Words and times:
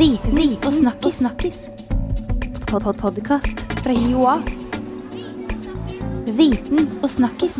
Viten 0.00 0.54
og 0.64 0.72
snakkis. 0.72 1.14
snakkis. 1.14 1.58
Pod 2.66 2.82
-pod 2.82 2.96
Podkast 3.00 3.60
fra 3.84 3.92
Joa. 3.92 4.38
Viten 6.36 6.88
og 7.02 7.10
snakkis. 7.10 7.58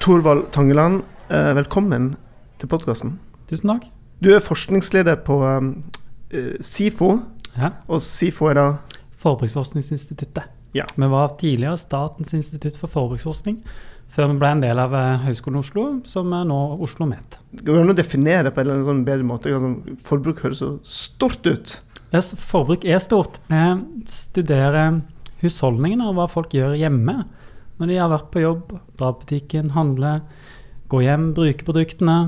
Torvald 0.00 0.52
Tangeland, 0.52 1.02
eh, 1.30 1.54
velkommen 1.56 2.16
til 2.58 2.68
podkasten. 2.68 3.18
Tusen 3.48 3.68
takk. 3.68 3.84
Du 4.24 4.34
er 4.34 4.38
forskningsleder 4.38 5.14
på 5.14 5.56
um, 5.56 5.84
eh, 6.30 6.60
SIFO, 6.60 7.18
Ja. 7.56 7.70
og 7.88 8.02
SIFO 8.02 8.46
er 8.46 8.54
da 8.54 8.76
Forbruksforskningsinstituttet. 9.16 10.42
Ja. 10.74 10.84
Vi 10.96 11.10
var 11.10 11.28
tidligere 11.38 11.78
Statens 11.78 12.34
institutt 12.34 12.76
for 12.76 12.86
forbruksforskning, 12.86 13.64
før 14.14 14.30
vi 14.30 14.38
ble 14.42 14.50
en 14.54 14.62
del 14.62 14.80
av 14.82 14.94
eh, 14.98 15.24
Høgskolen 15.28 15.62
Oslo, 15.62 15.86
som 16.08 16.32
er 16.36 16.44
nå 16.48 16.58
Oslo 16.84 17.08
Met. 17.10 17.38
Går 17.64 17.90
det 17.90 17.98
definere 18.02 18.52
på 18.54 18.62
en 18.62 18.84
sånn 18.86 19.02
bedre 19.06 19.26
måte? 19.26 19.54
Altså, 19.54 19.96
forbruk 20.06 20.44
høres 20.44 20.62
så 20.62 20.74
stort 20.86 21.46
ut. 21.46 21.78
Ja, 22.14 22.20
Forbruk 22.22 22.84
er 22.86 23.00
stort. 23.02 23.40
Vi 23.50 23.62
studerer 24.06 25.00
husholdningene 25.42 26.06
og 26.06 26.18
hva 26.18 26.28
folk 26.30 26.54
gjør 26.54 26.76
hjemme 26.78 27.24
når 27.80 27.90
de 27.90 27.96
har 27.98 28.12
vært 28.12 28.28
på 28.30 28.42
jobb, 28.44 28.76
drar 28.94 29.16
på 29.16 29.24
butikken, 29.24 29.72
handler, 29.74 30.20
går 30.92 31.02
hjem, 31.08 31.24
bruker 31.34 31.66
produktene 31.66 32.18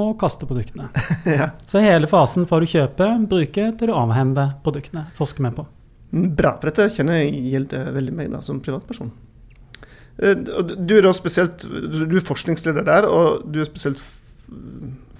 og 0.00 0.12
kaster 0.20 0.46
produktene. 0.46 0.86
ja. 1.26 1.50
Så 1.66 1.82
hele 1.82 2.06
fasen 2.10 2.46
fra 2.46 2.60
du 2.62 2.68
kjøper, 2.70 3.18
bruker 3.30 3.74
til 3.74 3.90
du 3.90 3.96
avhender 3.98 4.54
produktene, 4.62 5.08
forsker 5.18 5.48
vi 5.48 5.52
på. 5.58 5.66
Mm, 6.14 6.28
Bra, 6.38 6.54
for 6.60 6.70
dette 6.70 6.86
kjenner 6.94 7.20
jeg 7.20 7.34
gjelder 7.50 7.90
veldig 7.98 8.14
meg 8.14 8.30
da, 8.30 8.44
som 8.46 8.62
privatperson. 8.62 9.10
Eh, 10.22 10.34
Du 10.36 10.96
er 10.96 11.02
da 11.06 11.12
spesielt 11.16 11.64
du 11.64 12.16
er 12.16 12.24
forskningsleder 12.24 12.84
der, 12.84 13.08
og 13.08 13.44
du 13.50 13.60
er 13.60 13.68
spesielt 13.68 14.02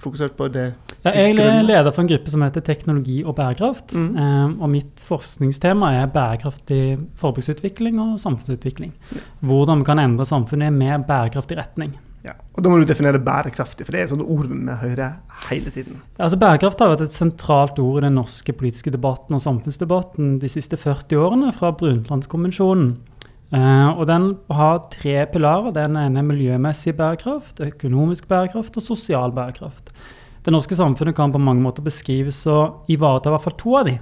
fokusert 0.01 0.33
på 0.37 0.47
det 0.51 0.73
Ja, 1.05 1.11
jeg 1.15 1.37
er 1.39 1.63
leder 1.65 1.89
for 1.93 2.03
en 2.03 2.09
gruppe 2.11 2.29
som 2.29 2.43
heter 2.45 2.61
Teknologi 2.65 3.23
og 3.25 3.35
bærekraft. 3.37 3.93
Mm. 3.97 4.09
Eh, 4.17 4.61
og 4.61 4.69
mitt 4.69 5.01
forskningstema 5.07 5.93
er 5.97 6.11
bærekraftig 6.13 6.99
forbruksutvikling 7.17 7.99
og 8.01 8.19
samfunnsutvikling. 8.21 8.93
Hvordan 9.41 9.81
vi 9.81 9.87
kan 9.89 9.99
endre 9.99 10.25
samfunnet 10.25 10.73
med 10.73 11.07
bærekraftig 11.07 11.57
retning. 11.57 11.97
ja. 12.23 12.33
Og 12.53 12.61
da 12.63 12.69
må 12.69 12.77
du 12.77 12.85
definere 12.85 13.17
bærekraftig, 13.17 13.85
for 13.85 13.91
det 13.91 13.99
er 13.99 14.03
et 14.03 14.09
sånt 14.13 14.21
ord 14.21 14.45
vi 14.45 14.75
hører 14.83 15.13
hele 15.49 15.71
tiden. 15.71 16.01
Altså, 16.19 16.37
bærekraft 16.37 16.79
har 16.79 16.91
vært 16.93 17.01
et 17.07 17.13
sentralt 17.17 17.79
ord 17.79 18.03
i 18.03 18.05
den 18.05 18.13
norske 18.19 18.53
politiske 18.53 18.91
debatten 18.93 19.33
og 19.33 19.41
samfunnsdebatten 19.41 20.35
de 20.41 20.49
siste 20.49 20.77
40 20.77 21.17
årene, 21.17 21.53
fra 21.53 21.71
Brundtlandskonvensjonen. 21.71 22.97
Eh, 23.51 23.89
og 23.99 24.05
den 24.07 24.31
har 24.51 24.85
tre 24.93 25.25
pilarer. 25.31 25.73
Den 25.75 25.97
ene 25.99 26.21
er 26.21 26.27
miljømessig 26.27 26.95
bærekraft, 26.95 27.59
økonomisk 27.59 28.29
bærekraft 28.31 28.77
og 28.79 28.85
sosial 28.85 29.35
bærekraft. 29.35 29.91
Det 30.41 30.53
norske 30.53 30.75
samfunnet 30.75 31.15
kan 31.15 31.33
på 31.33 31.41
mange 31.41 31.61
måter 31.61 31.83
beskrives 31.85 32.45
og 32.49 32.87
ivareta 32.89 33.29
i 33.29 33.35
hvert 33.35 33.45
fall 33.45 33.59
to 33.59 33.75
av 33.77 33.85
de. 33.89 33.99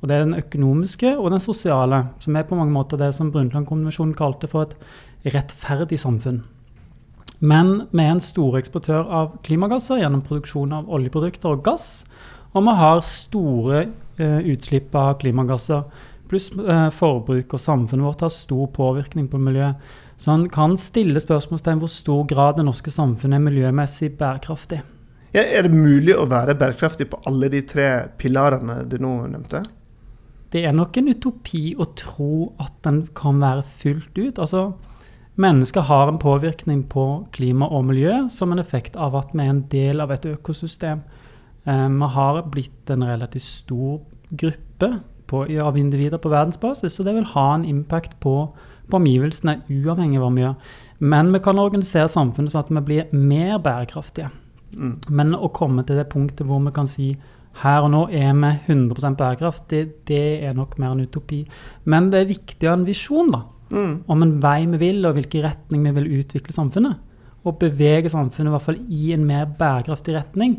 Og 0.00 0.08
Det 0.08 0.16
er 0.16 0.24
den 0.24 0.34
økonomiske 0.38 1.16
og 1.18 1.30
den 1.30 1.40
sosiale, 1.40 2.08
som 2.18 2.36
er 2.36 2.42
på 2.42 2.56
mange 2.58 2.72
måter 2.72 2.98
det 2.98 3.12
som 3.14 3.30
Brundtland-konvensjonen 3.30 4.16
kalte 4.18 4.48
for 4.50 4.66
et 4.66 4.74
rettferdig 5.34 5.98
samfunn. 5.98 6.42
Men 7.42 7.88
vi 7.90 8.02
er 8.02 8.14
en 8.14 8.22
storeksportør 8.22 9.06
av 9.06 9.36
klimagasser 9.42 9.98
gjennom 9.98 10.22
produksjon 10.22 10.72
av 10.72 10.90
oljeprodukter 10.90 11.54
og 11.54 11.62
gass. 11.66 12.04
Og 12.54 12.66
vi 12.66 12.74
har 12.78 13.00
store 13.06 13.84
uh, 14.18 14.40
utslipp 14.46 14.94
av 14.94 15.16
klimagasser. 15.22 15.82
Pluss 16.32 16.48
eh, 16.56 16.86
forbruk 16.96 17.52
og 17.52 17.60
samfunnet 17.60 18.06
vårt 18.06 18.22
har 18.24 18.30
stor 18.32 18.70
påvirkning 18.72 19.26
på 19.28 19.36
miljøet. 19.36 19.76
Så 20.16 20.30
han 20.32 20.46
kan 20.48 20.78
stille 20.80 21.20
spørsmålstegn 21.20 21.82
hvor 21.82 21.90
stor 21.92 22.22
grad 22.30 22.56
det 22.56 22.64
norske 22.64 22.88
samfunnet 22.94 23.36
er 23.36 23.44
miljømessig 23.50 24.14
bærekraftig. 24.16 24.78
Ja, 25.36 25.42
er 25.44 25.66
det 25.66 25.76
mulig 25.76 26.14
å 26.16 26.24
være 26.30 26.56
bærekraftig 26.56 27.10
på 27.12 27.20
alle 27.28 27.50
de 27.52 27.60
tre 27.68 27.88
pilarene 28.20 28.78
du 28.88 28.96
nå 29.02 29.12
nevnte? 29.34 29.60
Det 30.52 30.64
er 30.64 30.72
nok 30.76 30.96
en 31.00 31.12
utopi 31.12 31.74
å 31.76 31.90
tro 32.00 32.32
at 32.60 32.72
den 32.86 33.04
kan 33.16 33.40
være 33.40 33.68
fullt 33.82 34.16
ut. 34.16 34.40
Altså, 34.40 34.66
mennesker 35.40 35.84
har 35.88 36.08
en 36.08 36.20
påvirkning 36.22 36.86
på 36.92 37.06
klima 37.36 37.68
og 37.68 37.90
miljø 37.92 38.22
som 38.32 38.56
en 38.56 38.60
effekt 38.60 38.96
av 38.96 39.20
at 39.20 39.36
vi 39.36 39.44
er 39.44 39.52
en 39.52 39.64
del 39.72 40.00
av 40.04 40.16
et 40.16 40.32
økosystem. 40.32 41.04
Eh, 41.68 41.88
vi 41.92 42.12
har 42.16 42.42
blitt 42.52 42.92
en 42.96 43.04
relativt 43.12 43.50
stor 43.52 44.00
gruppe 44.32 44.94
på, 45.32 45.42
av 45.64 45.80
individer 45.80 46.20
på 46.20 46.30
verdensbasis, 46.32 46.94
så 46.94 47.06
det 47.06 47.16
vil 47.16 47.28
ha 47.32 47.48
en 47.56 47.66
impact 47.68 48.18
på, 48.22 48.36
på 48.92 49.00
omgivelsene, 49.00 49.62
uavhengig 49.72 50.20
av 50.20 50.26
hva 50.26 50.32
vi 50.36 50.44
gjør. 50.44 50.78
Men 51.02 51.32
vi 51.34 51.42
kan 51.42 51.58
organisere 51.58 52.10
samfunnet 52.12 52.54
sånn 52.54 52.66
at 52.66 52.72
vi 52.76 52.86
blir 52.86 53.12
mer 53.16 53.56
bærekraftige. 53.64 54.30
Mm. 54.72 54.98
Men 55.10 55.34
å 55.36 55.50
komme 55.52 55.84
til 55.84 55.98
det 55.98 56.10
punktet 56.12 56.46
hvor 56.48 56.62
vi 56.62 56.72
kan 56.74 56.88
si 56.88 57.12
her 57.60 57.84
og 57.84 57.90
nå 57.92 58.02
er 58.08 58.30
vi 58.32 58.52
100% 58.72 59.18
bærekraftig, 59.18 59.82
det 60.08 60.26
er 60.46 60.54
nok 60.56 60.78
mer 60.80 60.94
en 60.94 61.02
utopi. 61.04 61.42
Men 61.84 62.08
det 62.12 62.22
er 62.22 62.30
viktig 62.30 62.68
å 62.68 62.72
ha 62.72 62.78
en 62.80 62.88
visjon 62.88 63.32
da, 63.34 63.42
Mm. 63.72 64.04
om 64.06 64.22
en 64.22 64.40
vei 64.40 64.66
vi 64.66 64.76
vil, 64.76 65.06
og 65.06 65.14
hvilken 65.16 65.46
retning 65.46 65.84
vi 65.86 65.92
vil 65.96 66.20
utvikle 66.20 66.52
samfunnet. 66.52 66.98
Og 67.44 67.58
bevege 67.58 68.10
samfunnet 68.12 68.50
i 68.50 68.52
hvert 68.52 68.66
fall 68.66 68.80
i 68.92 69.12
en 69.14 69.24
mer 69.24 69.46
bærekraftig 69.46 70.14
retning 70.14 70.58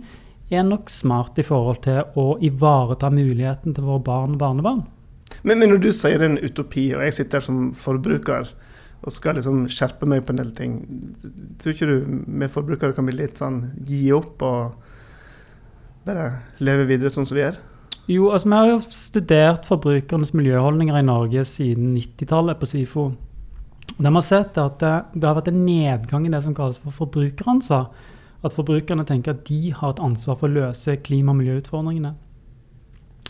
er 0.54 0.66
nok 0.68 0.92
smart 0.94 1.40
i 1.42 1.46
forhold 1.46 1.84
til 1.86 2.04
å 2.20 2.34
ivareta 2.44 3.10
muligheten 3.14 3.76
til 3.76 3.88
våre 3.88 4.04
barn 4.06 4.36
og 4.36 4.44
barnebarn. 4.44 4.84
Men, 5.42 5.58
men 5.60 5.74
når 5.74 5.82
du 5.84 5.90
sier 5.92 6.20
det 6.20 6.28
er 6.28 6.36
en 6.36 6.44
utopi, 6.44 6.92
og 6.96 7.04
jeg 7.08 7.18
sitter 7.18 7.40
her 7.40 7.48
som 7.48 7.66
forbruker 7.78 8.54
og 9.04 9.12
skal 9.12 9.36
liksom 9.36 9.66
skjerpe 9.72 10.08
meg 10.08 10.24
på 10.24 10.32
en 10.32 10.40
del 10.40 10.54
ting, 10.56 10.78
tror 11.60 11.74
ikke 11.74 11.90
du 11.90 11.96
vi 12.40 12.50
forbrukere 12.52 12.96
kan 12.96 13.08
bli 13.10 13.18
litt 13.18 13.42
sånn 13.42 13.60
gi 13.88 14.06
opp 14.16 14.44
og 14.48 14.94
bare 16.08 16.30
leve 16.64 16.88
videre 16.88 17.12
sånn 17.12 17.28
som 17.28 17.38
vi 17.40 17.46
er? 17.50 17.60
Jo, 18.08 18.30
altså 18.36 18.50
Vi 18.50 18.56
har 18.56 18.68
jo 18.68 18.80
studert 18.92 19.68
forbrukernes 19.68 20.34
miljøholdninger 20.36 20.98
i 21.00 21.06
Norge 21.08 21.44
siden 21.48 21.94
90-tallet 21.96 22.60
på 22.60 22.68
SIFO. 22.68 23.06
Det 23.94 24.10
vi 24.10 24.16
har 24.16 24.26
sett 24.28 24.58
at 24.60 24.80
det, 24.80 24.96
det 25.16 25.28
har 25.28 25.38
vært 25.38 25.52
en 25.52 25.64
nedgang 25.66 26.26
i 26.28 26.32
det 26.32 26.42
som 26.44 26.56
kalles 26.56 26.80
for 26.84 26.96
forbrukeransvar. 26.96 27.88
At 28.44 28.56
forbrukerne 28.56 29.06
tenker 29.08 29.34
at 29.34 29.46
de 29.48 29.72
har 29.72 29.94
et 29.94 30.04
ansvar 30.04 30.38
for 30.40 30.50
å 30.50 30.58
løse 30.58 30.98
klima- 31.06 31.32
og 31.32 31.40
miljøutfordringene. 31.40 32.14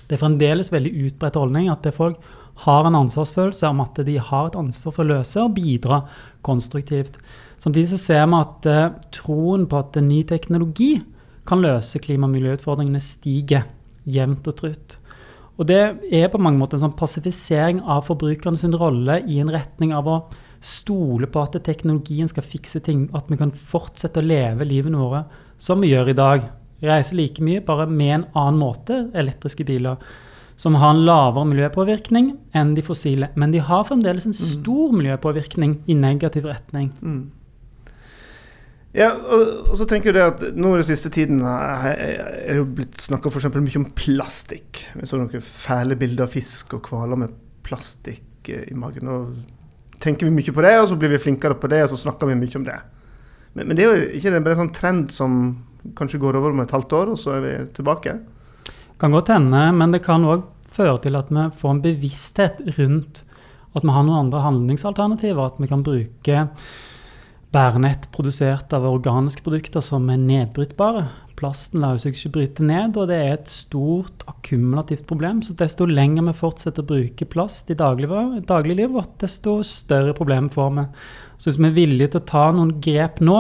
Det 0.07 0.17
er 0.17 0.21
fremdeles 0.21 0.71
veldig 0.73 0.93
utbredt 1.07 1.37
holdning 1.39 1.69
at 1.71 1.85
folk 1.95 2.19
har 2.65 2.85
en 2.85 2.97
ansvarsfølelse 2.97 3.69
om 3.69 3.81
at 3.81 4.01
de 4.05 4.17
har 4.17 4.49
et 4.49 4.57
ansvar 4.59 4.93
for 4.93 5.03
å 5.05 5.11
løse 5.15 5.41
og 5.41 5.55
bidra 5.55 6.03
konstruktivt. 6.45 7.17
Samtidig 7.63 7.93
så 7.93 8.01
ser 8.01 8.25
vi 8.27 8.41
at 8.41 8.67
eh, 8.69 8.91
troen 9.15 9.65
på 9.69 9.79
at 9.79 9.97
ny 10.03 10.21
teknologi 10.27 10.97
kan 11.47 11.63
løse 11.63 12.01
klima- 12.03 12.27
og 12.27 12.35
miljøutfordringene 12.35 13.01
stiger 13.03 13.65
jevnt 14.05 14.47
og 14.47 14.57
trutt. 14.59 14.97
Og 15.57 15.67
det 15.69 15.81
er 16.11 16.31
på 16.33 16.41
mange 16.41 16.59
måter 16.59 16.79
en 16.79 16.87
sånn 16.87 16.97
passifisering 16.97 17.81
av 17.85 18.07
forbrukerne 18.07 18.59
sin 18.59 18.73
rolle 18.77 19.19
i 19.29 19.39
en 19.41 19.51
retning 19.53 19.93
av 19.95 20.09
å 20.09 20.17
stole 20.63 21.27
på 21.27 21.43
at 21.43 21.57
teknologien 21.65 22.29
skal 22.31 22.45
fikse 22.45 22.79
ting, 22.85 23.07
at 23.15 23.27
vi 23.31 23.37
kan 23.39 23.51
fortsette 23.51 24.21
å 24.21 24.25
leve 24.25 24.67
livene 24.67 24.99
våre 24.99 25.25
som 25.61 25.83
vi 25.83 25.91
gjør 25.91 26.13
i 26.13 26.17
dag. 26.17 26.45
Reise 26.83 27.15
like 27.15 27.43
mye, 27.43 27.63
bare 27.63 27.87
med 27.87 28.13
en 28.15 28.25
annen 28.31 28.61
måte, 28.61 29.05
elektriske 29.15 29.65
biler, 29.67 29.99
som 30.59 30.77
har 30.79 30.93
en 30.93 31.03
lavere 31.07 31.49
miljøpåvirkning 31.49 32.33
enn 32.55 32.73
de 32.77 32.83
fossile. 32.85 33.31
Men 33.39 33.51
de 33.51 33.63
har 33.63 33.87
fremdeles 33.87 34.27
en 34.29 34.35
stor 34.37 34.93
miljøpåvirkning 34.95 35.81
i 35.89 35.97
negativ 35.97 36.47
retning. 36.47 36.91
Mm. 37.01 37.23
Ja, 38.93 39.09
og, 39.17 39.71
og 39.71 39.77
så 39.79 39.87
tenker 39.89 40.13
du 40.13 40.19
at 40.21 40.43
nå 40.53 40.75
i 40.75 40.79
den 40.83 40.85
siste 40.85 41.09
tiden 41.11 41.41
er 41.43 42.59
jo 42.59 42.67
blitt 42.77 43.01
snakka 43.01 43.31
mye 43.33 43.79
om 43.81 43.89
plastikk. 43.97 44.83
Vi 44.93 45.09
så 45.09 45.17
noen 45.17 45.43
fæle 45.43 45.97
bilder 45.97 46.27
av 46.27 46.35
fisk 46.35 46.77
og 46.77 46.91
hvaler 46.91 47.23
med 47.25 47.33
plastikk 47.65 48.53
eh, 48.53 48.67
i 48.69 48.77
magen. 48.77 49.09
og 49.09 49.62
tenker 50.03 50.27
vi 50.27 50.35
mye 50.35 50.55
på 50.55 50.65
det, 50.65 50.73
og 50.81 50.89
så 50.91 50.99
blir 50.99 51.13
vi 51.13 51.21
flinkere 51.23 51.57
på 51.59 51.69
det, 51.71 51.85
og 51.85 51.93
så 51.93 52.01
snakker 52.03 52.29
vi 52.29 52.39
mye 52.39 52.59
om 52.59 52.67
det. 52.67 52.79
Men, 53.53 53.67
men 53.69 53.77
det 53.77 53.85
er 53.85 53.91
jo 53.91 54.07
ikke 54.19 54.33
det 54.33 54.43
bare 54.43 54.57
en 54.57 54.65
sånn 54.65 54.75
trend 54.75 55.11
som 55.15 55.41
kanskje 55.97 56.21
går 56.21 56.39
over 56.39 56.55
om 56.55 56.63
et 56.63 56.73
halvt 56.73 56.95
år, 56.99 57.13
og 57.13 57.19
så 57.19 57.37
er 57.37 57.43
vi 57.43 57.53
tilbake? 57.77 58.17
Kan 59.01 59.15
godt 59.15 59.31
hende, 59.33 59.65
men 59.75 59.95
det 59.95 60.03
kan 60.05 60.25
òg 60.27 60.47
føre 60.73 60.97
til 61.03 61.17
at 61.19 61.29
vi 61.31 61.45
får 61.59 61.75
en 61.75 61.83
bevissthet 61.83 62.63
rundt 62.77 63.23
at 63.73 63.85
vi 63.85 63.93
har 63.93 64.05
noen 64.05 64.27
andre 64.27 64.41
handlingsalternativer. 64.43 65.47
At 65.49 65.61
vi 65.61 65.69
kan 65.69 65.85
bruke 65.85 66.45
bærenett 67.53 68.07
produsert 68.13 68.73
av 68.73 68.85
organiske 68.89 69.45
produkter 69.45 69.83
som 69.85 70.09
er 70.13 70.21
nedbrytbare. 70.21 71.07
Plasten 71.39 71.81
lar 71.81 71.97
seg 72.01 72.13
ikke 72.13 72.31
bryte 72.37 72.65
ned, 72.67 72.97
og 72.99 73.09
det 73.09 73.17
er 73.17 73.31
et 73.35 73.49
stort 73.51 74.25
akkumulativt 74.29 75.07
problem. 75.09 75.41
Så 75.45 75.55
desto 75.57 75.87
lenger 75.89 76.27
vi 76.29 76.35
fortsetter 76.37 76.85
å 76.85 76.89
bruke 76.93 77.27
plast 77.29 77.71
i 77.73 77.77
dagliglivet, 77.79 78.45
daglig 78.49 78.89
vårt, 78.93 79.15
desto 79.23 79.59
større 79.67 80.13
problem 80.17 80.51
får 80.53 80.69
vi. 80.77 80.85
Så 81.37 81.49
hvis 81.49 81.59
vi 81.59 81.69
er 81.69 81.79
villige 81.79 82.13
til 82.13 82.21
å 82.21 82.29
ta 82.29 82.45
noen 82.53 82.77
grep 82.83 83.19
nå, 83.23 83.39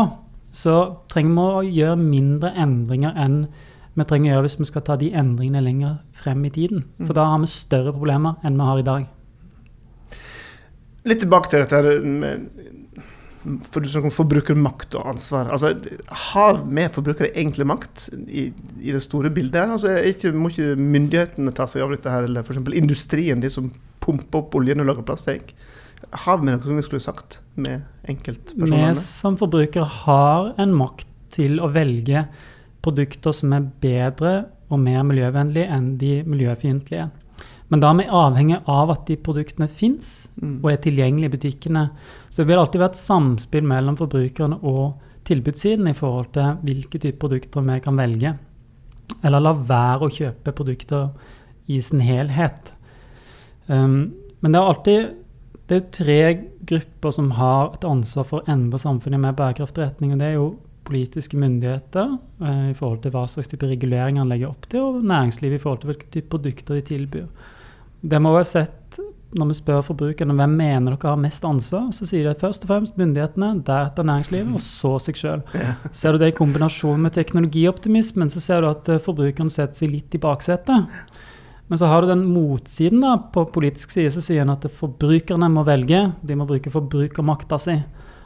så 0.53 0.79
trenger 1.09 1.37
vi 1.37 1.45
å 1.45 1.77
gjøre 1.81 2.01
mindre 2.01 2.53
endringer 2.61 3.15
enn 3.19 3.45
vi 3.93 4.05
trenger 4.09 4.31
å 4.31 4.33
gjøre 4.33 4.47
hvis 4.47 4.57
vi 4.57 4.65
skal 4.69 4.85
ta 4.87 4.95
de 4.97 5.11
endringene 5.13 5.61
lenger 5.61 5.97
frem 6.17 6.41
i 6.47 6.51
tiden. 6.53 6.85
For 7.03 7.13
da 7.17 7.27
har 7.29 7.41
vi 7.43 7.49
større 7.51 7.93
problemer 7.93 8.39
enn 8.45 8.57
vi 8.57 8.69
har 8.69 8.81
i 8.81 8.85
dag. 8.87 9.09
Litt 11.03 11.19
tilbake 11.21 11.51
til 11.51 11.61
dette 11.61 11.99
med 12.01 12.47
for 13.43 13.83
du 13.83 13.89
snakker 13.89 14.09
om 14.09 14.15
forbrukermakt 14.15 14.95
og 14.95 15.07
ansvar. 15.13 15.49
Altså, 15.51 15.73
har 16.33 16.61
vi 16.63 16.87
forbrukere 16.95 17.31
egentlig 17.33 17.67
makt 17.67 18.09
i, 18.27 18.47
i 18.79 18.95
det 18.95 19.03
store 19.03 19.31
bildet? 19.33 19.59
her? 19.59 19.73
Altså, 19.75 19.95
ikke, 20.09 20.31
må 20.35 20.51
ikke 20.53 20.77
myndighetene 20.79 21.53
ta 21.55 21.67
seg 21.69 21.85
av 21.85 21.95
dette, 21.95 22.11
her, 22.11 22.27
eller 22.29 22.45
f.eks. 22.45 22.61
industrien, 22.79 23.43
de 23.43 23.51
som 23.51 23.71
pumper 24.03 24.43
opp 24.43 24.55
oljen 24.59 24.83
og 24.83 24.89
lager 24.89 25.07
plastikk? 25.07 25.53
Har 26.25 26.39
vi 26.39 26.49
noe 26.49 26.63
som 26.63 26.79
vi 26.79 26.85
skulle 26.85 27.03
sagt 27.03 27.39
med 27.55 27.83
Vi 28.55 28.69
som 28.99 29.39
forbrukere 29.39 29.87
har 30.03 30.53
en 30.61 30.75
makt 30.77 31.09
til 31.33 31.59
å 31.63 31.71
velge 31.73 32.27
produkter 32.83 33.35
som 33.35 33.55
er 33.55 33.67
bedre 33.83 34.33
og 34.73 34.81
mer 34.83 35.03
miljøvennlige 35.07 35.69
enn 35.71 35.93
de 36.01 36.15
miljøfiendtlige. 36.27 37.09
Men 37.71 37.81
da 37.81 37.89
er 37.89 37.99
vi 38.01 38.11
avhengig 38.21 38.59
av 38.69 38.91
at 38.93 39.07
de 39.07 39.17
produktene 39.17 39.69
fins 39.71 40.19
Mm. 40.33 40.63
og 40.63 40.71
er 40.71 40.77
tilgjengelige 40.81 41.29
i 41.29 41.33
butikkene. 41.37 41.89
Så 42.33 42.41
det 42.41 42.49
vil 42.49 42.57
alltid 42.57 42.81
være 42.81 42.95
et 42.95 42.97
samspill 42.97 43.65
mellom 43.69 43.97
forbrukerne 43.99 44.57
og 44.65 45.03
tilbudssiden 45.27 45.85
i 45.91 45.93
forhold 45.93 46.31
til 46.33 46.55
hvilke 46.65 46.97
typer 46.97 47.19
produkter 47.21 47.61
vi 47.67 47.75
kan 47.85 47.99
velge. 47.99 48.31
Eller 49.21 49.43
la 49.43 49.53
være 49.53 50.07
å 50.07 50.13
kjøpe 50.15 50.55
produkter 50.57 51.11
i 51.69 51.77
sin 51.85 52.01
helhet. 52.01 52.73
Um, 53.69 54.15
men 54.41 54.51
det 54.51 54.59
er 54.59 54.71
alltid 54.71 55.11
det 55.69 55.77
er 55.77 55.91
tre 55.95 56.19
grupper 56.73 57.13
som 57.15 57.29
har 57.37 57.75
et 57.77 57.85
ansvar 57.87 58.25
for 58.27 58.41
å 58.41 58.51
endre 58.51 58.81
samfunnet 58.81 59.21
med 59.21 59.37
bærekraftig 59.37 59.85
retning. 59.85 60.11
og 60.11 60.19
Det 60.19 60.27
er 60.27 60.35
jo 60.35 60.47
politiske 60.83 61.39
myndigheter 61.39 62.17
eh, 62.43 62.65
i 62.73 62.75
forhold 62.75 63.03
til 63.05 63.13
hva 63.13 63.23
slags 63.31 63.47
type 63.51 63.69
reguleringer 63.69 64.25
han 64.25 64.33
legger 64.33 64.51
opp 64.51 64.67
til, 64.67 64.83
og 64.83 65.05
næringslivet 65.07 65.61
i 65.61 65.63
forhold 65.63 65.83
til 65.83 65.93
hvilke 65.93 66.09
type 66.11 66.33
produkter 66.33 66.79
de 66.79 66.87
tilbyr. 66.89 67.29
Det 68.03 68.19
må 68.19 68.33
være 68.35 68.49
sett 68.49 68.99
når 69.37 69.49
vi 69.49 69.57
spør 69.57 69.83
forbrukerne 69.87 70.35
hvem 70.37 70.55
mener 70.59 70.93
dere 70.93 71.11
har 71.11 71.19
mest 71.21 71.45
ansvar, 71.47 71.89
så 71.95 72.07
sier 72.07 72.27
de 72.27 72.39
først 72.39 72.65
og 72.65 72.71
fremst 72.71 72.97
myndighetene, 72.99 73.51
deretter 73.65 74.07
næringslivet, 74.07 74.53
og 74.57 74.63
så 74.63 74.95
seg 75.01 75.19
sjøl. 75.19 75.43
Ser 75.99 76.15
du 76.15 76.21
det 76.21 76.31
i 76.33 76.37
kombinasjon 76.37 77.01
med 77.03 77.15
teknologioptimismen, 77.17 78.31
så 78.33 78.43
ser 78.43 78.63
du 78.63 78.69
at 78.71 78.89
eh, 78.93 79.01
forbrukeren 79.03 79.51
setter 79.53 79.83
seg 79.83 79.93
litt 79.93 80.15
i 80.15 80.21
baksetet. 80.21 80.89
Men 81.71 81.79
så 81.79 81.89
har 81.89 82.03
du 82.03 82.11
den 82.11 82.25
motsiden 82.29 83.01
da, 83.01 83.17
på 83.33 83.45
politisk 83.53 83.95
side, 83.95 84.11
så 84.13 84.21
sier 84.23 84.43
han 84.43 84.53
at 84.53 84.67
forbrukerne 84.77 85.49
må 85.49 85.65
velge. 85.67 86.05
De 86.21 86.37
må 86.37 86.47
bruke 86.49 86.73
forbrukermakta 86.73 87.59
si. 87.61 87.77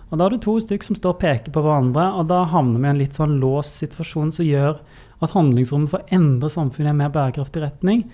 Og 0.08 0.16
Da 0.18 0.24
har 0.24 0.32
du 0.32 0.40
to 0.44 0.56
stykk 0.64 0.86
som 0.86 0.98
står 0.98 1.16
og 1.16 1.22
peker 1.22 1.54
på 1.54 1.62
hverandre, 1.64 2.08
og 2.20 2.30
da 2.32 2.46
havner 2.48 2.80
vi 2.80 2.88
i 2.88 2.92
en 2.94 3.02
litt 3.02 3.20
sånn 3.20 3.38
låst 3.42 3.80
situasjon 3.82 4.32
som 4.36 4.48
gjør 4.48 4.80
at 5.24 5.34
handlingsrommet 5.34 5.92
for 5.92 6.04
å 6.04 6.16
endre 6.16 6.50
samfunnet 6.52 6.92
i 6.92 6.94
en 6.94 7.02
mer 7.02 7.14
bærekraftig 7.14 7.64
retning 7.64 8.06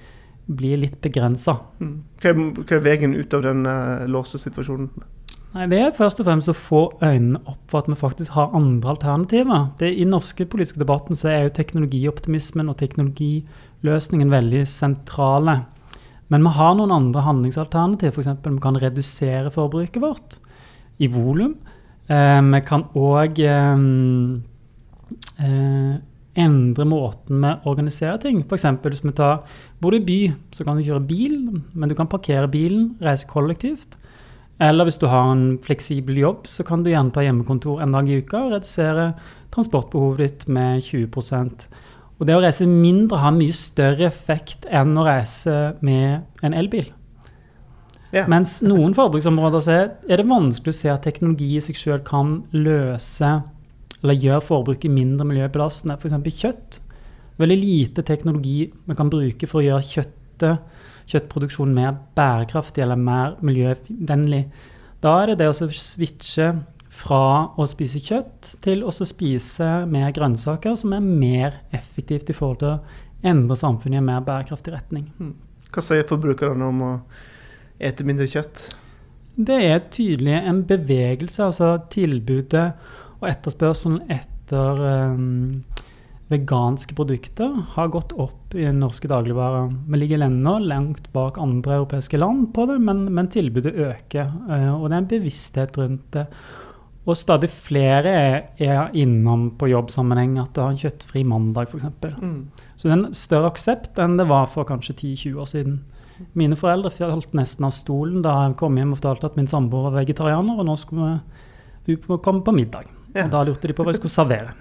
blir 0.48 0.80
litt 0.81 1.00
begrensa. 1.04 1.57
Mm. 1.80 1.98
Hva, 2.22 2.34
hva 2.36 2.78
er 2.78 2.84
veien 2.84 3.16
ut 3.16 3.34
av 3.36 3.44
den 3.45 3.66
eh, 3.69 4.06
låste 4.12 4.42
situasjonen? 4.42 4.90
Nei, 5.54 5.68
Det 5.69 5.80
er 5.80 5.92
først 5.94 6.22
og 6.22 6.28
fremst 6.28 6.50
å 6.50 6.56
få 6.57 6.81
øynene 7.04 7.42
opp 7.45 7.62
for 7.69 7.84
at 7.84 7.90
vi 7.92 7.98
faktisk 8.00 8.34
har 8.34 8.56
andre 8.57 8.95
alternativer. 8.95 9.68
Det, 9.80 9.92
I 9.94 10.01
den 10.01 10.16
norske 10.16 10.48
politiske 10.50 10.81
debatten 10.81 11.18
så 11.19 11.30
er 11.30 11.44
jo 11.45 11.54
teknologioptimismen 11.54 12.72
og 12.72 12.80
teknologiløsningen 12.81 14.34
veldig 14.34 14.63
sentrale. 14.68 15.60
Men 16.34 16.48
vi 16.48 16.56
har 16.57 16.74
noen 16.80 16.96
andre 16.96 17.22
handlingsalternativer. 17.28 18.16
F.eks. 18.18 18.42
vi 18.48 18.63
kan 18.63 18.81
redusere 18.81 19.54
forbruket 19.54 20.01
vårt 20.01 20.39
i 20.98 21.07
volum. 21.13 21.54
Eh, 22.10 22.42
vi 22.50 22.62
kan 22.66 22.88
òg 22.98 23.39
eh, 23.46 23.78
eh, 25.38 25.94
endre 26.39 26.85
måten 26.89 27.44
vi 27.44 27.51
organiserer 27.69 28.18
ting. 28.21 28.41
F.eks. 28.47 28.65
hvis 28.81 29.03
vi 29.06 29.13
tar 29.18 29.44
Bor 29.81 29.94
du 29.94 30.00
i 30.00 30.06
by, 30.06 30.19
så 30.56 30.65
kan 30.65 30.77
du 30.77 30.85
kjøre 30.85 31.06
bil, 31.06 31.38
men 31.74 31.89
du 31.89 31.95
kan 31.95 32.09
parkere 32.09 32.47
bilen, 32.50 32.94
reise 33.03 33.27
kollektivt. 33.30 33.97
Eller 34.63 34.88
hvis 34.88 35.00
du 35.01 35.07
har 35.12 35.31
en 35.31 35.57
fleksibel 35.63 36.18
jobb, 36.18 36.47
så 36.47 36.63
kan 36.63 36.83
du 36.83 36.91
gjerne 36.91 37.12
ta 37.13 37.24
hjemmekontor 37.25 37.81
en 37.83 37.95
dag 37.95 38.09
i 38.09 38.19
uka 38.21 38.45
og 38.45 38.53
redusere 38.56 39.12
transportbehovet 39.53 40.21
ditt 40.24 40.45
med 40.50 40.81
20% 40.81 41.68
Og 42.19 42.27
det 42.30 42.36
å 42.38 42.41
reise 42.41 42.65
mindre 42.69 43.19
har 43.19 43.33
mye 43.36 43.53
større 43.57 44.07
effekt 44.07 44.68
enn 44.69 44.94
å 44.97 45.06
reise 45.06 45.74
med 45.81 46.45
en 46.45 46.53
elbil. 46.56 46.88
Ja. 48.13 48.27
Mens 48.29 48.59
noen 48.62 48.94
forbruksområder 48.94 49.69
er 49.74 49.88
er 50.07 50.21
det 50.21 50.29
vanskelig 50.29 50.69
å 50.69 50.77
se 50.77 50.91
at 50.94 51.03
teknologi 51.03 51.56
i 51.57 51.63
seg 51.65 51.75
sjøl 51.75 52.03
kan 52.06 52.44
løse 52.53 53.31
eller 54.03 54.19
gjør 54.19 54.44
forbruket 54.44 54.91
mindre 54.91 55.25
miljøbelastende. 55.29 55.95
F.eks. 55.97 56.41
kjøtt. 56.44 56.79
Veldig 57.39 57.57
lite 57.57 58.03
teknologi 58.05 58.67
vi 58.69 58.97
kan 58.97 59.09
bruke 59.09 59.47
for 59.50 59.61
å 59.61 59.65
gjøre 59.65 59.88
kjøttet, 59.89 60.83
kjøttproduksjonen 61.09 61.73
mer 61.75 61.95
bærekraftig 62.17 62.83
eller 62.83 63.00
mer 63.00 63.38
miljøvennlig. 63.44 64.44
Da 65.03 65.15
er 65.21 65.31
det 65.31 65.39
det 65.41 65.50
å 65.51 65.55
switche 65.57 66.51
fra 66.94 67.23
å 67.57 67.65
spise 67.67 68.00
kjøtt 68.03 68.53
til 68.63 68.83
å 68.85 68.94
spise 68.94 69.71
mer 69.89 70.13
grønnsaker, 70.15 70.77
som 70.79 70.94
er 70.94 71.03
mer 71.03 71.57
effektivt 71.73 72.29
i 72.29 72.38
forhold 72.38 72.61
til 72.61 72.75
å 72.75 73.31
endre 73.33 73.57
samfunnet 73.57 73.97
i 73.97 74.03
en 74.03 74.07
mer 74.11 74.23
bærekraftig 74.27 74.75
retning. 74.75 75.09
Hva 75.73 75.83
sier 75.83 76.05
forbrukerne 76.07 76.69
om 76.69 76.83
å 76.85 76.94
ete 77.81 78.05
mindre 78.05 78.29
kjøtt? 78.29 78.67
Det 79.33 79.57
er 79.65 79.79
tydelig 79.89 80.35
en 80.38 80.61
bevegelse, 80.69 81.47
altså 81.47 81.71
tilbudet 81.89 82.67
og 83.24 83.30
etterspørselen 83.31 84.02
etter 84.12 84.81
um, 85.16 85.64
veganske 86.31 86.96
produkter 86.98 87.54
har 87.75 87.92
gått 87.94 88.12
opp 88.20 88.56
i 88.58 88.66
norske 88.75 89.08
dagligvarer. 89.12 89.72
Vi 89.88 90.00
ligger 90.02 90.25
ennå 90.25 90.58
langt 90.66 91.08
bak 91.16 91.40
andre 91.42 91.80
europeiske 91.81 92.20
land 92.20 92.50
på 92.56 92.68
det, 92.70 92.80
men, 92.84 93.06
men 93.14 93.31
tilbudet 93.31 93.74
øker. 93.74 94.31
eh, 94.50 94.70
og 94.74 94.90
det 94.90 94.96
er 94.96 95.02
en 95.02 95.10
bevissthet 95.14 95.80
rundt 95.80 96.06
det. 96.16 96.25
Og 97.04 97.18
stadig 97.20 97.50
flere 97.52 98.12
er, 98.16 98.38
er 98.64 98.94
innom 98.96 99.50
på 99.60 99.68
jobbsammenheng 99.68 100.38
at 100.40 100.54
du 100.56 100.62
har 100.64 100.72
en 100.72 100.80
kjøttfri 100.80 101.25
mandag, 101.28 101.68
f.eks. 101.68 101.90
Mm. 102.16 102.38
Så 102.75 102.88
det 102.88 102.94
er 102.94 103.00
en 103.02 103.18
større 103.18 103.52
aksept 103.52 104.00
enn 104.00 104.16
det 104.20 104.30
var 104.31 104.48
for 104.52 104.68
kanskje 104.68 104.96
10-20 104.96 105.42
år 105.44 105.52
siden. 105.52 105.81
Mine 106.40 106.56
foreldre 106.56 106.94
falt 106.94 107.36
nesten 107.36 107.68
av 107.68 107.75
stolen 107.75 108.24
da 108.24 108.38
jeg 108.46 108.58
kom 108.62 108.80
hjem 108.80 108.96
og 108.96 109.02
fortalte 109.02 109.31
at 109.31 109.40
min 109.40 109.52
samboer 109.52 109.90
var 109.90 110.00
vegetarianer, 110.00 110.60
og 110.60 110.70
nå 110.70 110.78
skulle 110.80 111.10
vi 111.12 111.34
vi 111.86 111.98
komme 112.24 112.42
på 112.42 112.52
middag. 112.56 112.88
Ja. 113.13 113.27
Og 113.27 113.33
da 113.33 113.42
lurte 113.45 113.69
de 113.69 113.75
på 113.77 113.86
hva 113.86 113.94
jeg 113.94 114.01
skulle 114.01 114.13
servere. 114.13 114.54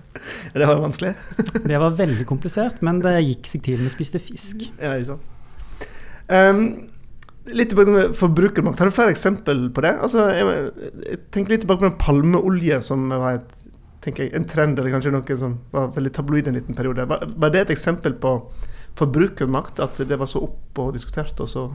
Det 0.56 0.66
var 0.66 0.78
vanskelig. 0.80 1.14
Det 1.70 1.80
var 1.82 1.96
veldig 1.98 2.26
komplisert, 2.28 2.78
men 2.86 3.00
det 3.02 3.16
gikk 3.24 3.48
seg 3.50 3.64
til. 3.66 3.80
Vi 3.82 3.92
spiste 3.92 4.20
fisk. 4.22 4.68
Ja, 4.78 4.94
ikke 4.94 5.16
sant. 5.16 5.32
Um, 6.26 6.62
litt 7.54 7.70
tilbake 7.70 8.08
forbrukermakt. 8.18 8.80
Har 8.80 8.90
du 8.90 8.94
flere 8.94 9.14
eksempel 9.14 9.66
på 9.74 9.84
det? 9.84 9.92
Altså, 10.02 10.28
jeg, 10.34 10.70
jeg 11.02 11.20
tenker 11.34 11.54
litt 11.54 11.66
tilbake 11.66 11.82
på 11.82 11.88
den 11.90 12.00
palmeolje 12.00 12.80
som 12.86 13.10
var 13.12 13.40
et, 13.40 13.52
jeg, 14.06 14.30
en 14.38 14.46
trend, 14.46 14.78
eller 14.78 14.94
kanskje 14.94 15.14
noe 15.14 15.38
som 15.38 15.58
var 15.74 15.92
veldig 15.96 16.14
tabloid 16.14 16.50
en 16.50 16.58
liten 16.58 16.78
periode. 16.78 17.08
Var, 17.10 17.26
var 17.34 17.54
det 17.54 17.66
et 17.66 17.74
eksempel 17.74 18.14
på 18.22 18.38
forbrukermakt? 18.98 19.82
At 19.82 19.98
det 19.98 20.18
var 20.18 20.30
så 20.30 20.46
opp 20.46 20.82
og 20.82 20.94
diskutert, 20.96 21.34
og 21.42 21.50
så 21.50 21.68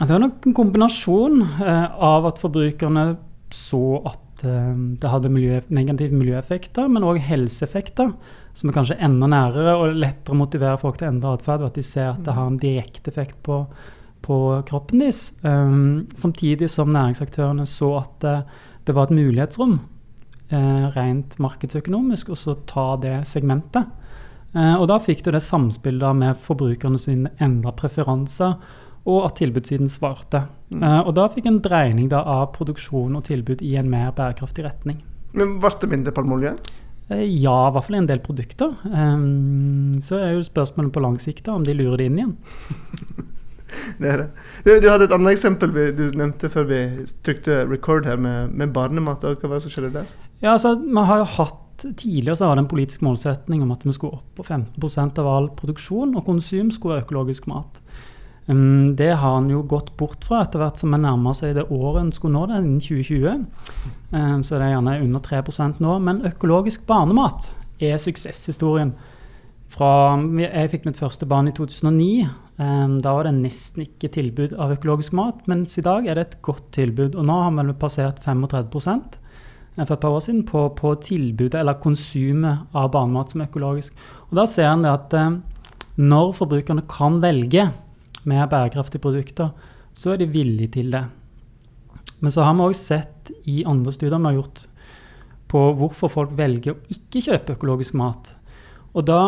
Det 0.00 0.12
var 0.12 0.22
nok 0.22 0.46
en 0.48 0.56
kombinasjon 0.56 1.42
eh, 1.42 1.88
av 1.92 2.28
at 2.28 2.40
forbrukerne 2.40 3.04
så 3.50 4.00
at 4.06 4.29
eh, 4.46 4.74
det 5.00 5.12
hadde 5.12 5.32
miljø, 5.32 5.60
negative 5.68 6.16
miljøeffekter, 6.16 6.90
men 6.92 7.06
òg 7.06 7.20
helseeffekter, 7.24 8.12
som 8.56 8.70
er 8.70 8.76
kanskje 8.76 8.98
enda 9.02 9.28
nærere 9.30 9.76
og 9.78 9.96
lettere 9.98 10.34
å 10.34 10.40
motivere 10.40 10.80
folk 10.80 10.98
til 10.98 11.08
å 11.08 11.12
endre 11.14 11.36
atferd, 11.36 11.62
ved 11.62 11.70
at 11.70 11.80
de 11.80 11.86
ser 11.86 12.10
at 12.12 12.24
det 12.26 12.34
har 12.36 12.50
en 12.50 12.58
direkte 12.60 13.12
effekt 13.12 13.38
på, 13.46 13.62
på 14.26 14.40
kroppen 14.68 15.04
deres. 15.04 15.30
Um, 15.44 16.08
samtidig 16.18 16.70
som 16.72 16.90
næringsaktørene 16.94 17.68
så 17.68 17.94
at 18.02 18.18
det, 18.24 18.36
det 18.88 18.96
var 18.96 19.08
et 19.08 19.16
mulighetsrom, 19.16 19.78
eh, 20.50 20.84
rent 20.96 21.38
markedsøkonomisk, 21.38 22.32
og 22.34 22.40
så 22.40 22.56
ta 22.70 22.92
det 23.02 23.16
segmentet. 23.30 23.88
Eh, 24.54 24.74
og 24.74 24.88
da 24.90 24.98
fikk 25.02 25.22
du 25.24 25.30
det 25.34 25.44
samspillet 25.46 26.16
med 26.18 26.38
forbrukerne 26.42 26.98
sine 26.98 27.30
endra 27.42 27.72
preferanser, 27.76 28.56
og 29.08 29.24
at 29.26 29.38
tilbudssiden 29.40 29.88
svarte. 29.92 30.44
Mm. 30.70 30.82
Uh, 30.82 31.00
og 31.06 31.14
da 31.16 31.28
fikk 31.32 31.48
en 31.50 31.62
dreining 31.64 32.10
da 32.12 32.20
av 32.26 32.50
produksjon 32.56 33.16
og 33.16 33.24
tilbud 33.28 33.64
i 33.64 33.76
en 33.80 33.90
mer 33.90 34.12
bærekraftig 34.16 34.66
retning. 34.66 35.00
Men 35.36 35.58
ble 35.62 35.72
det 35.80 35.90
mindre 35.90 36.14
palmeolje? 36.14 36.54
Uh, 37.10 37.24
ja, 37.24 37.56
i 37.68 37.74
hvert 37.74 37.86
fall 37.86 37.98
i 37.98 38.02
en 38.02 38.10
del 38.10 38.22
produkter. 38.24 38.76
Um, 38.86 39.98
så 40.04 40.20
er 40.20 40.36
jo 40.36 40.46
spørsmålet 40.46 40.94
på 40.94 41.04
lang 41.04 41.18
sikt 41.22 41.46
da, 41.48 41.56
om 41.56 41.66
de 41.66 41.76
lurer 41.76 42.02
det 42.02 42.10
inn 42.10 42.22
igjen. 42.22 42.38
Det 44.00 44.08
er 44.10 44.16
det. 44.18 44.28
Du, 44.66 44.70
du 44.82 44.88
hadde 44.90 45.06
et 45.06 45.12
annet 45.14 45.36
eksempel 45.36 45.70
du 45.94 46.04
nevnte 46.18 46.50
før 46.52 46.64
vi 46.66 46.78
trykte 47.22 47.62
record 47.70 48.08
her, 48.08 48.18
med, 48.18 48.50
med 48.50 48.72
barnemat. 48.74 49.22
Hva 49.22 49.50
var 49.50 49.60
det 49.60 49.66
som 49.68 49.74
skjedde 49.74 49.92
der? 50.00 50.08
Ja, 50.40 50.54
altså, 50.56 50.74
man 50.74 51.06
har 51.10 51.24
jo 51.24 51.32
hatt 51.38 51.66
Tidligere 51.80 52.36
så 52.36 52.44
var 52.44 52.58
det 52.58 52.66
en 52.66 52.68
politisk 52.68 53.00
målsetning 53.00 53.62
om 53.64 53.70
at 53.72 53.86
vi 53.86 53.94
skulle 53.96 54.18
opp 54.18 54.34
på 54.36 54.44
15% 54.44 55.16
av 55.22 55.28
all 55.30 55.46
produksjon 55.56 56.10
og 56.12 56.26
konsum 56.26 56.68
skulle 56.74 56.98
være 56.98 57.06
økologisk 57.06 57.46
mat. 57.48 57.80
Um, 58.50 58.96
det 58.98 59.12
har 59.14 59.36
han 59.36 59.50
jo 59.52 59.62
gått 59.68 59.92
bort 60.00 60.24
fra 60.26 60.42
etter 60.44 60.62
hvert 60.62 60.80
som 60.80 60.90
vi 60.94 60.98
nærmer 61.02 61.36
seg 61.38 61.54
det 61.54 61.68
året 61.70 62.02
en 62.02 62.12
skulle 62.14 62.34
nå 62.34 62.48
det, 62.50 62.58
innen 62.64 62.82
2020. 62.82 63.46
Um, 64.10 64.42
så 64.42 64.56
det 64.56 64.66
er 64.66 64.74
gjerne 64.74 64.98
under 65.04 65.24
3% 65.26 65.80
nå. 65.84 65.96
Men 66.02 66.24
økologisk 66.26 66.84
barnemat 66.88 67.52
er 67.80 68.00
suksesshistorien. 68.02 68.94
Fra 69.70 70.18
jeg 70.42 70.72
fikk 70.72 70.88
mitt 70.88 70.98
første 70.98 71.28
barn 71.30 71.48
i 71.48 71.54
2009. 71.54 72.26
Um, 72.60 72.98
da 73.00 73.14
var 73.16 73.28
det 73.28 73.36
nesten 73.38 73.86
ikke 73.86 74.10
tilbud 74.12 74.56
av 74.60 74.74
økologisk 74.74 75.14
mat, 75.16 75.46
mens 75.48 75.78
i 75.78 75.84
dag 75.86 76.08
er 76.08 76.18
det 76.18 76.26
et 76.26 76.40
godt 76.44 76.72
tilbud. 76.76 77.14
Og 77.14 77.26
nå 77.26 77.42
har 77.44 77.54
vi 77.54 77.76
passert 77.78 78.20
35 78.26 78.68
for 79.86 79.94
et 79.94 80.00
par 80.02 80.10
år 80.10 80.20
siden 80.24 80.42
på, 80.44 80.66
på 80.76 80.94
tilbudet 81.00 81.60
eller 81.60 81.78
konsumet 81.80 82.66
av 82.76 82.90
barnemat 82.92 83.32
som 83.32 83.44
økologisk. 83.44 83.94
Og 84.30 84.36
Da 84.36 84.46
ser 84.50 84.68
en 84.68 84.84
at 84.84 85.14
eh, 85.14 85.38
når 85.96 86.34
forbrukerne 86.36 86.82
kan 86.90 87.20
velge 87.22 87.68
mer 88.28 88.48
bærekraftige 88.50 89.02
produkter, 89.02 89.54
så 89.94 90.14
er 90.14 90.20
de 90.20 90.28
villige 90.30 90.74
til 90.76 90.90
det. 90.92 91.04
Men 92.20 92.34
så 92.34 92.44
har 92.44 92.54
vi 92.56 92.66
òg 92.66 92.76
sett 92.76 93.32
i 93.48 93.62
andre 93.68 93.92
studier 93.94 94.18
vi 94.18 94.28
har 94.28 94.38
gjort 94.40 94.66
på 95.50 95.62
hvorfor 95.78 96.12
folk 96.12 96.36
velger 96.38 96.76
å 96.76 96.92
ikke 96.94 97.22
kjøpe 97.26 97.56
økologisk 97.56 97.96
mat. 97.98 98.34
Og 98.94 99.06
da 99.08 99.22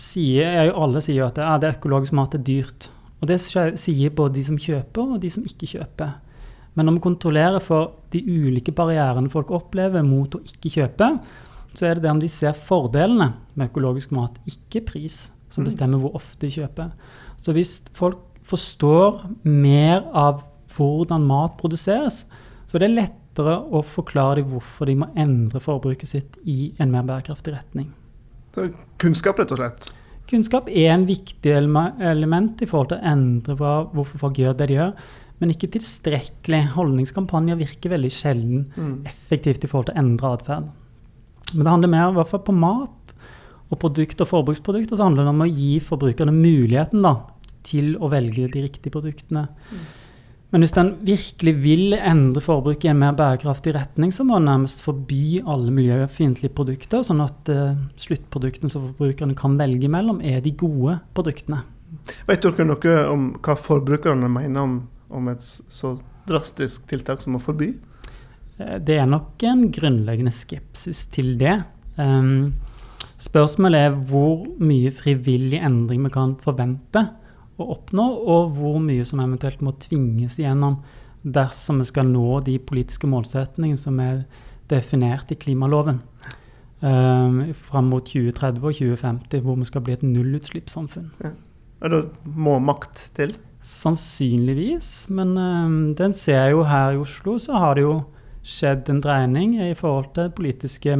sier 0.00 0.70
jo 0.70 0.78
alle 0.86 1.02
sier 1.04 1.26
at 1.26 1.40
ja, 1.40 1.56
det 1.60 1.68
er 1.68 1.78
økologisk 1.78 2.16
mat 2.16 2.36
er 2.36 2.44
dyrt. 2.44 2.88
Og 3.20 3.28
det 3.28 3.40
sier 3.42 4.14
både 4.16 4.38
de 4.38 4.44
som 4.46 4.56
kjøper, 4.60 5.16
og 5.16 5.20
de 5.20 5.30
som 5.32 5.44
ikke 5.44 5.68
kjøper. 5.74 6.14
Men 6.74 6.86
når 6.86 6.96
vi 6.96 7.04
kontrollerer 7.04 7.62
for 7.64 7.96
de 8.14 8.22
ulike 8.24 8.72
barrierene 8.72 9.32
folk 9.32 9.50
opplever 9.52 10.04
mot 10.06 10.38
å 10.38 10.42
ikke 10.46 10.72
kjøpe, 10.78 11.10
så 11.74 11.86
er 11.86 11.98
det 11.98 12.06
det 12.06 12.12
om 12.14 12.22
de 12.22 12.30
ser 12.30 12.56
fordelene 12.56 13.32
med 13.54 13.68
økologisk 13.68 14.14
mat, 14.16 14.38
ikke 14.48 14.82
pris, 14.88 15.28
som 15.52 15.62
mm. 15.62 15.68
bestemmer 15.68 16.00
hvor 16.02 16.16
ofte 16.18 16.46
de 16.46 16.54
kjøper. 16.54 16.94
Så 17.40 17.54
hvis 17.56 17.78
folk 17.96 18.20
forstår 18.50 19.22
mer 19.46 20.04
av 20.16 20.44
hvordan 20.76 21.24
mat 21.28 21.56
produseres, 21.60 22.24
så 22.68 22.78
er 22.78 22.84
det 22.84 22.92
lettere 22.96 23.56
å 23.72 23.82
forklare 23.86 24.40
dem 24.40 24.52
hvorfor 24.52 24.90
de 24.90 24.98
må 25.02 25.08
endre 25.18 25.62
forbruket 25.62 26.12
sitt 26.12 26.36
i 26.44 26.72
en 26.82 26.92
mer 26.92 27.06
bærekraftig 27.08 27.54
retning. 27.56 27.88
Så 28.54 28.68
kunnskap, 29.00 29.40
rett 29.40 29.54
og 29.54 29.60
slett? 29.60 29.90
Kunnskap 30.30 30.68
er 30.70 30.92
en 30.92 31.08
viktig 31.08 31.50
element 31.50 32.60
i 32.62 32.68
forhold 32.70 32.92
til 32.92 33.00
å 33.00 33.12
endre 33.12 33.56
hva, 33.58 33.72
hvorfor 33.94 34.22
folk 34.22 34.38
gjør 34.38 34.54
det 34.58 34.70
de 34.70 34.78
gjør. 34.78 34.92
Men 35.40 35.54
ikke 35.54 35.70
tilstrekkelig. 35.74 36.60
Holdningskampanjer 36.76 37.58
virker 37.58 37.94
veldig 37.94 38.10
sjelden 38.12 38.66
mm. 38.76 38.94
effektivt 39.08 39.64
i 39.64 39.70
forhold 39.70 39.88
til 39.88 39.96
å 39.96 40.02
endre 40.04 40.32
atferd. 40.36 40.68
Men 41.54 41.64
det 41.64 41.72
handler 41.72 41.92
mer 41.96 42.12
i 42.12 42.18
hvert 42.18 42.30
fall 42.30 42.44
på 42.46 42.54
mat 42.54 43.09
og 43.70 43.78
produkt 43.82 44.20
og 44.22 44.30
forbruksprodukter. 44.30 44.98
Så 44.98 45.06
handler 45.06 45.26
det 45.26 45.34
om 45.34 45.44
å 45.46 45.50
gi 45.50 45.78
forbrukerne 45.84 46.34
muligheten 46.34 47.04
da, 47.06 47.16
til 47.66 47.94
å 48.00 48.10
velge 48.12 48.48
de 48.50 48.66
riktige 48.66 48.94
produktene. 48.94 49.46
Mm. 49.70 49.88
Men 50.50 50.64
hvis 50.64 50.74
den 50.74 50.88
virkelig 51.06 51.52
vil 51.62 51.94
endre 51.94 52.42
forbruket 52.42 52.88
i 52.88 52.90
en 52.90 53.02
mer 53.04 53.14
bærekraftig 53.18 53.74
retning, 53.76 54.10
så 54.10 54.26
må 54.26 54.40
den 54.40 54.48
nærmest 54.50 54.82
forby 54.82 55.38
alle 55.46 55.70
miljøfiendtlige 55.74 56.54
produkter, 56.56 57.04
sånn 57.06 57.22
at 57.22 57.50
uh, 57.54 57.76
sluttproduktene 58.00 58.72
som 58.72 58.88
forbrukerne 58.88 59.38
kan 59.38 59.54
velge 59.60 59.90
mellom, 59.92 60.18
er 60.26 60.42
de 60.42 60.50
gode 60.58 60.98
produktene. 61.14 61.62
Vet 62.26 62.42
dere 62.42 62.66
noe 62.66 62.96
om 63.12 63.28
hva 63.38 63.54
forbrukerne 63.58 64.30
mener 64.30 64.66
om, 64.66 64.74
om 65.14 65.30
et 65.30 65.46
så 65.46 65.94
drastisk 66.26 66.90
tiltak 66.90 67.22
som 67.22 67.38
å 67.38 67.42
forby? 67.42 67.70
Eh, 68.58 68.76
det 68.82 68.98
er 68.98 69.06
nok 69.10 69.42
en 69.46 69.68
grunnleggende 69.74 70.34
skepsis 70.34 71.06
til 71.14 71.36
det. 71.40 71.60
Um, 71.94 72.56
spørsmålet 73.20 73.86
er 73.86 73.96
hvor 74.10 74.46
mye 74.62 74.92
frivillig 74.94 75.60
endring 75.60 76.04
vi 76.06 76.12
kan 76.14 76.36
forvente 76.40 77.04
å 77.60 77.66
oppnå, 77.74 78.06
og 78.32 78.54
hvor 78.56 78.78
mye 78.82 79.04
som 79.08 79.20
eventuelt 79.22 79.60
må 79.64 79.74
tvinges 79.82 80.38
igjennom 80.40 80.80
dersom 81.20 81.82
vi 81.82 81.88
skal 81.90 82.08
nå 82.08 82.40
de 82.46 82.56
politiske 82.64 83.08
målsetningene 83.10 83.80
som 83.80 83.98
er 84.00 84.22
definert 84.70 85.32
i 85.34 85.36
klimaloven 85.40 86.00
um, 86.80 87.42
fram 87.68 87.90
mot 87.92 88.06
2030 88.06 88.64
og 88.64 88.78
2050, 88.78 89.44
hvor 89.44 89.58
vi 89.60 89.68
skal 89.68 89.84
bli 89.84 89.96
et 89.98 90.06
nullutslippssamfunn. 90.06 91.10
Ja. 91.24 91.34
Og 91.80 91.94
da 91.94 92.00
må 92.36 92.58
makt 92.62 93.06
til? 93.16 93.34
Sannsynligvis, 93.64 95.10
men 95.12 95.36
um, 95.36 95.78
den 95.96 96.16
ser 96.16 96.46
jeg 96.46 96.56
jo 96.56 96.64
her 96.68 96.96
i 96.96 97.00
Oslo, 97.00 97.36
så 97.40 97.60
har 97.60 97.76
det 97.76 97.84
jo 97.84 97.98
skjedd 98.46 98.88
en 98.88 99.02
dreining 99.04 99.58
i 99.60 99.74
forhold 99.76 100.14
til 100.16 100.32
politiske 100.32 100.96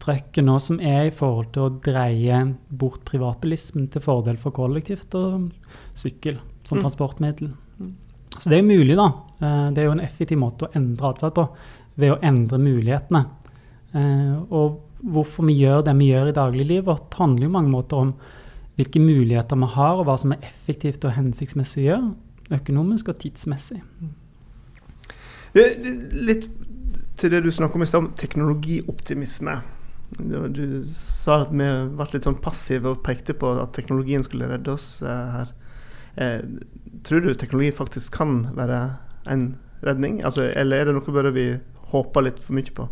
trøkket 0.00 0.46
nå 0.46 0.56
som 0.62 0.78
er 0.80 1.08
i 1.08 1.14
forhold 1.14 1.50
til 1.54 1.66
å 1.66 1.72
dreie 1.84 2.40
bort 2.68 3.02
privatbilismen 3.08 3.90
til 3.92 4.04
fordel 4.04 4.38
for 4.40 4.54
kollektivt 4.56 5.14
og 5.18 5.50
sykkel 5.98 6.38
som 6.64 6.78
mm. 6.78 6.84
transportmiddel. 6.84 7.50
Mm. 7.80 7.92
Så 8.38 8.52
det 8.52 8.60
er 8.60 8.66
mulig, 8.66 8.96
da. 8.96 9.10
Eh, 9.40 9.66
det 9.74 9.82
er 9.82 9.90
jo 9.90 9.96
en 9.96 10.04
effektiv 10.04 10.40
måte 10.40 10.68
å 10.68 10.72
endre 10.78 11.12
atferd 11.12 11.36
på 11.36 11.46
ved 12.00 12.14
å 12.14 12.20
endre 12.24 12.60
mulighetene. 12.62 13.24
Eh, 13.92 14.36
og 14.48 14.80
hvorfor 15.00 15.48
vi 15.48 15.58
gjør 15.60 15.84
det 15.86 15.96
vi 15.98 16.10
gjør 16.12 16.30
i 16.30 16.36
dagliglivet, 16.36 17.18
handler 17.18 17.48
jo 17.48 17.54
mange 17.56 17.74
måter 17.74 18.04
om 18.04 18.14
hvilke 18.78 19.02
muligheter 19.02 19.58
vi 19.60 19.68
har, 19.74 19.98
og 19.98 20.06
hva 20.08 20.16
som 20.20 20.32
er 20.32 20.46
effektivt 20.46 21.04
og 21.04 21.16
hensiktsmessig 21.16 21.82
å 21.82 21.88
gjøre, 21.88 22.14
økonomisk 22.56 23.10
og 23.12 23.20
tidsmessig. 23.20 23.82
Mm. 24.00 24.16
Litt 26.28 26.46
til 27.20 27.34
det 27.34 27.42
du 27.44 27.50
snakker 27.52 27.76
om 27.76 27.84
i 27.84 27.90
stad, 27.90 28.08
teknologioptimisme. 28.20 29.58
Du, 30.18 30.82
sa 30.84 31.42
at 31.44 31.52
vi 31.54 31.66
ble 31.94 32.06
litt 32.12 32.26
sånn 32.26 32.40
passive 32.42 32.90
og 32.90 33.02
pekte 33.06 33.36
på 33.38 33.52
at 33.62 33.74
teknologien 33.76 34.24
skulle 34.26 34.48
redde 34.50 34.74
oss 34.74 35.02
eh, 35.06 35.34
her. 35.36 35.52
Eh, 36.20 36.40
tror 37.06 37.22
du 37.22 37.34
teknologi 37.34 37.70
faktisk 37.76 38.16
kan 38.18 38.40
være 38.56 38.80
en 39.30 39.52
redning? 39.86 40.18
Altså, 40.26 40.48
eller 40.50 40.82
er 40.82 40.90
det 40.90 40.96
noe 40.98 41.14
bare 41.14 41.34
vi 41.34 41.46
håper 41.92 42.26
litt 42.26 42.42
for 42.42 42.58
mye 42.58 42.74
på? 42.74 42.88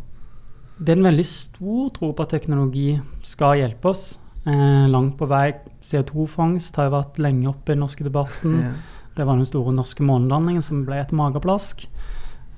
Det 0.78 0.94
er 0.94 1.00
en 1.00 1.08
veldig 1.08 1.26
stor 1.26 1.90
tro 1.96 2.12
på 2.14 2.24
at 2.24 2.36
teknologi 2.36 2.92
skal 3.26 3.58
hjelpe 3.58 3.90
oss. 3.90 4.04
Eh, 4.46 4.86
langt 4.88 5.18
på 5.18 5.26
vei. 5.28 5.50
CO2-fangst 5.82 6.78
har 6.78 6.88
jo 6.88 6.96
vært 6.96 7.18
lenge 7.22 7.50
oppe 7.50 7.72
i 7.72 7.74
den 7.74 7.82
norske 7.82 8.06
debatten. 8.06 8.60
Ja. 8.62 8.72
Det 9.18 9.26
var 9.26 9.34
den 9.34 9.48
store 9.48 9.74
norske 9.74 10.04
månelandingen 10.06 10.62
som 10.62 10.84
ble 10.86 11.00
et 11.02 11.12
mageplask. 11.16 11.88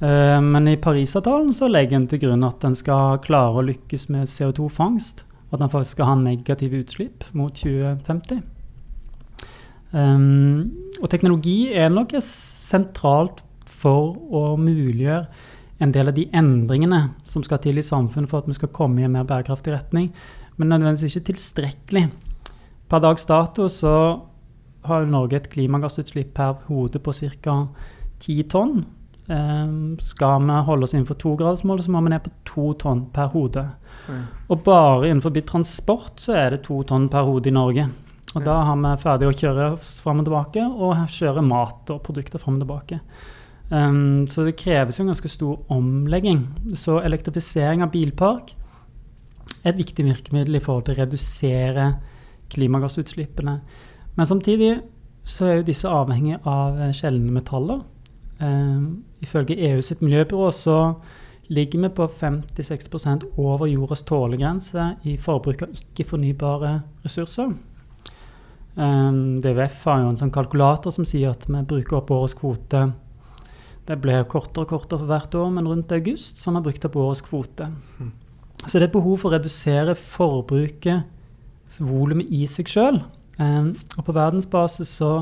Eh, 0.00 0.40
men 0.40 0.69
i 0.69 0.78
Parisavtalen 0.80 1.52
så 1.52 1.69
legger 1.69 1.99
en 1.99 2.07
til 2.09 2.23
grunn 2.23 2.47
at 2.47 2.64
en 2.64 2.76
skal 2.78 3.21
klare 3.25 3.61
å 3.61 3.66
lykkes 3.66 4.09
med 4.12 4.30
CO2-fangst. 4.33 5.26
At 5.50 5.61
en 5.61 5.73
faktisk 5.73 5.99
skal 5.99 6.12
ha 6.12 6.16
negative 6.16 6.80
utslipp 6.80 7.26
mot 7.37 7.52
2050. 7.59 8.40
Um, 9.90 9.99
ehm, 9.99 10.59
og 11.02 11.09
teknologi 11.11 11.73
er 11.75 11.90
nok 11.90 12.14
sentralt 12.23 13.42
for 13.80 14.14
å 14.30 14.54
muliggjøre 14.61 15.26
en 15.80 15.92
del 15.92 16.12
av 16.12 16.14
de 16.14 16.28
endringene 16.37 17.00
som 17.26 17.42
skal 17.42 17.59
til 17.64 17.80
i 17.80 17.85
samfunnet 17.85 18.30
for 18.30 18.42
at 18.42 18.49
vi 18.49 18.54
skal 18.54 18.71
komme 18.76 19.00
i 19.00 19.07
en 19.09 19.16
mer 19.16 19.26
bærekraftig 19.26 19.73
retning, 19.73 20.11
men 20.57 20.71
nødvendigvis 20.71 21.16
ikke 21.16 21.33
tilstrekkelig. 21.33 22.04
Per 22.90 23.02
dags 23.02 23.25
dato 23.26 23.66
så 23.73 23.95
har 24.87 25.09
Norge 25.09 25.40
et 25.40 25.50
klimagassutslipp 25.50 26.35
per 26.37 26.61
hode 26.69 27.00
på 27.02 27.14
ca. 27.42 27.57
10 28.21 28.49
tonn. 28.52 28.85
Um, 29.31 29.99
skal 30.03 30.43
vi 30.43 30.55
holde 30.67 30.85
oss 30.85 30.95
innenfor 30.95 31.15
togradersmålet, 31.15 31.85
så 31.85 31.93
må 31.95 32.01
vi 32.03 32.11
ned 32.11 32.25
på 32.25 32.33
to 32.49 32.73
tonn 32.83 33.05
per 33.15 33.29
hode. 33.31 33.63
Mm. 34.09 34.23
Og 34.51 34.63
bare 34.67 35.07
innenfor 35.07 35.35
transport 35.47 36.19
så 36.19 36.35
er 36.35 36.57
det 36.57 36.65
to 36.67 36.81
tonn 36.83 37.07
per 37.13 37.29
hode 37.29 37.47
i 37.47 37.55
Norge. 37.55 37.85
Og 38.35 38.41
mm. 38.41 38.47
da 38.49 38.57
har 38.67 38.81
vi 38.81 38.95
ferdig 39.05 39.29
å 39.29 39.37
kjøre 39.43 39.69
oss 39.77 39.93
fram 40.03 40.23
og 40.23 40.27
tilbake 40.27 40.65
og 40.67 41.05
kjøre 41.15 41.47
mat 41.47 41.93
og 41.95 42.03
produkter 42.07 42.43
fram 42.43 42.59
og 42.59 42.65
tilbake. 42.65 42.99
Um, 43.71 44.27
så 44.27 44.49
det 44.49 44.57
kreves 44.59 44.99
jo 44.99 45.05
en 45.05 45.13
ganske 45.13 45.31
stor 45.31 45.61
omlegging. 45.71 46.43
Så 46.75 46.99
elektrifisering 46.99 47.87
av 47.87 47.93
bilpark 47.95 48.51
er 49.61 49.71
et 49.71 49.79
viktig 49.79 50.09
virkemiddel 50.09 50.59
i 50.59 50.65
forhold 50.65 50.89
til 50.89 50.97
å 50.97 51.05
redusere 51.05 51.87
klimagassutslippene. 52.51 53.61
Men 54.19 54.27
samtidig 54.27 54.81
så 55.23 55.47
er 55.47 55.61
jo 55.61 55.71
disse 55.71 55.87
avhengig 55.87 56.41
av 56.49 56.83
sjeldne 56.99 57.31
metaller. 57.39 57.85
Um, 58.40 59.02
ifølge 59.20 59.59
EU 59.68 59.82
sitt 59.85 60.00
miljøbyrå 60.00 60.49
så 60.56 60.78
ligger 61.50 61.82
vi 61.82 61.90
på 61.92 62.06
50-60% 62.20 63.26
over 63.42 63.66
jordas 63.66 64.04
tålegrense 64.06 64.94
i 65.11 65.16
forbruk 65.20 65.64
av 65.66 65.75
ikke-fornybare 65.75 66.76
ressurser. 67.04 67.50
Um, 68.78 69.40
DVF 69.42 69.82
har 69.85 70.04
jo 70.04 70.12
en 70.12 70.18
sånn 70.20 70.32
kalkulator 70.32 70.94
som 70.94 71.04
sier 71.09 71.35
at 71.35 71.49
vi 71.50 71.62
bruker 71.73 71.99
opp 71.99 72.12
årets 72.14 72.37
kvote. 72.38 72.85
Det 73.88 73.99
blir 73.99 74.23
kortere 74.30 74.62
og 74.62 74.73
kortere 74.76 75.02
for 75.02 75.11
hvert 75.11 75.35
år, 75.35 75.50
men 75.56 75.66
rundt 75.66 75.92
august 75.92 76.38
så 76.38 76.50
har 76.52 76.61
vi 76.61 76.68
brukt 76.70 76.87
opp 76.87 76.99
årets 77.02 77.25
kvote. 77.26 77.66
Mm. 77.99 78.12
Så 78.62 78.78
det 78.78 78.87
er 78.87 78.94
behov 78.94 79.18
for 79.18 79.30
å 79.30 79.35
redusere 79.35 79.97
forbruket, 79.99 81.09
volumet 81.80 82.30
i 82.30 82.44
seg 82.50 82.70
sjøl. 82.70 83.02
Um, 83.40 83.73
og 83.97 84.04
på 84.06 84.14
verdensbasis 84.14 84.92
så 85.00 85.12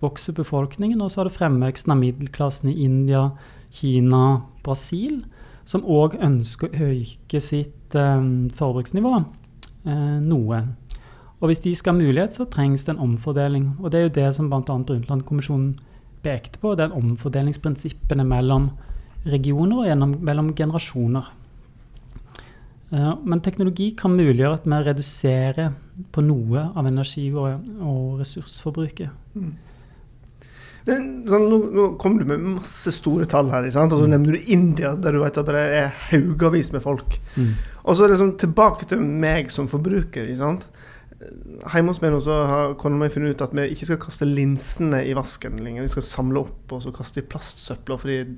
vokser 0.00 0.36
befolkningen, 0.36 1.00
og 1.02 1.10
så 1.10 1.20
har 1.20 1.28
du 1.28 1.34
fremveksten 1.34 1.94
av 1.94 2.00
middelklassen 2.00 2.72
i 2.72 2.78
India, 2.84 3.30
Kina, 3.70 4.42
Brasil, 4.64 5.22
som 5.68 5.84
òg 5.86 6.16
ønsker 6.18 6.70
å 6.70 6.86
øke 6.90 7.40
sitt 7.44 7.94
eh, 7.94 8.28
forbruksnivå 8.58 9.14
eh, 9.20 10.18
noe. 10.24 10.62
Og 11.40 11.48
hvis 11.48 11.62
de 11.64 11.72
skal 11.76 11.94
ha 11.94 12.02
mulighet, 12.02 12.36
så 12.36 12.48
trengs 12.50 12.84
det 12.84 12.94
en 12.94 13.04
omfordeling. 13.06 13.70
Og 13.80 13.92
det 13.92 14.00
er 14.00 14.08
jo 14.08 14.16
det 14.18 14.28
som 14.36 14.50
bl.a. 14.50 14.60
Brundtland-kommisjonen 14.60 15.74
pekte 16.24 16.60
på, 16.60 16.74
det 16.76 16.84
er 16.84 16.96
omfordelingsprinsippene 16.98 18.26
mellom 18.28 18.68
regioner 19.24 19.82
og 19.82 19.88
gjennom, 19.88 20.16
mellom 20.24 20.50
generasjoner. 20.56 21.30
Uh, 22.90 23.14
men 23.22 23.40
teknologi 23.40 23.92
kan 23.96 24.16
muliggjøre 24.18 24.58
at 24.58 24.66
vi 24.66 24.78
reduserer 24.84 25.72
på 26.12 26.24
noe 26.26 26.66
av 26.74 26.88
energi- 26.90 27.30
og, 27.30 27.68
og 27.78 28.20
ressursforbruket. 28.20 29.12
Mm. 29.38 29.52
Men, 30.86 31.08
sånn, 31.28 31.48
nå, 31.50 31.58
nå 31.76 31.86
kommer 32.00 32.22
du 32.22 32.30
med 32.30 32.40
masse 32.56 32.92
store 32.96 33.26
tall 33.28 33.50
her, 33.52 33.66
og 33.66 33.72
så 33.72 33.88
Mm. 33.88 34.10
nevner 34.10 34.32
du 34.32 34.52
India, 34.52 34.94
der 34.96 35.12
du 35.12 35.20
vet 35.20 35.36
at 35.38 35.46
det 35.46 35.54
er 35.56 35.90
haugavis 36.10 36.72
med 36.72 36.82
folk. 36.82 37.18
Mm. 37.36 37.52
Og 37.84 37.96
så 37.96 38.04
er 38.04 38.08
det 38.08 38.18
sånn 38.20 38.38
tilbake 38.38 38.86
til 38.88 38.98
meg 39.00 39.50
som 39.50 39.68
forbruker. 39.68 40.24
ikke 40.26 40.38
sant? 40.38 40.66
Hjemme 41.70 41.88
hos 41.92 42.00
meg 42.00 42.12
nå 42.14 42.22
så 42.24 42.46
har 42.48 42.74
kona 42.80 42.96
mi 42.96 43.08
funnet 43.12 43.34
ut 43.36 43.42
at 43.42 43.52
vi 43.52 43.66
ikke 43.74 43.84
skal 43.90 43.98
kaste 44.00 44.24
linsene 44.24 45.02
i 45.04 45.12
vasken 45.12 45.58
lenger. 45.60 45.82
Vi 45.82 45.88
skal 45.88 46.02
samle 46.02 46.40
opp 46.46 46.72
og 46.72 46.80
så 46.82 46.92
kaste 46.96 47.20
i 47.20 47.26
plastsøpla, 47.28 47.98
fordi 48.00 48.36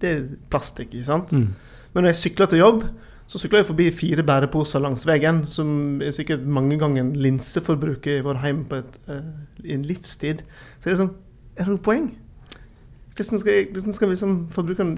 det 0.00 0.10
er 0.10 0.24
plastikk. 0.50 0.90
ikke 0.94 1.04
sant? 1.06 1.30
Mm. 1.30 1.54
Men 1.94 2.02
når 2.02 2.10
jeg 2.10 2.22
sykler 2.24 2.46
til 2.50 2.58
jobb, 2.58 2.82
så 3.28 3.38
sykler 3.38 3.58
jeg 3.62 3.66
forbi 3.70 3.90
fire 3.90 4.22
bæreposer 4.26 4.82
langs 4.82 5.04
veien, 5.06 5.44
som 5.46 6.00
er 6.02 6.10
sikkert 6.14 6.44
mange 6.46 6.78
ganger 6.78 7.12
linseforbruket 7.14 8.18
i 8.20 8.24
vår 8.26 8.42
heim 8.42 8.64
på 8.70 8.76
et, 8.82 8.98
uh, 9.08 9.22
i 9.64 9.72
en 9.74 9.82
livstid. 9.86 10.42
Så 10.80 10.86
er 10.90 10.94
det 10.94 11.00
sånn 11.00 11.14
Er 11.56 11.64
det 11.64 11.72
noe 11.72 11.82
poeng? 11.82 12.10
Hvordan 13.16 13.40
skal, 13.40 13.66
hvordan 13.72 13.96
skal 13.96 14.10
vi 14.10 14.16
som 14.20 14.38
forbrukeren 14.52 14.96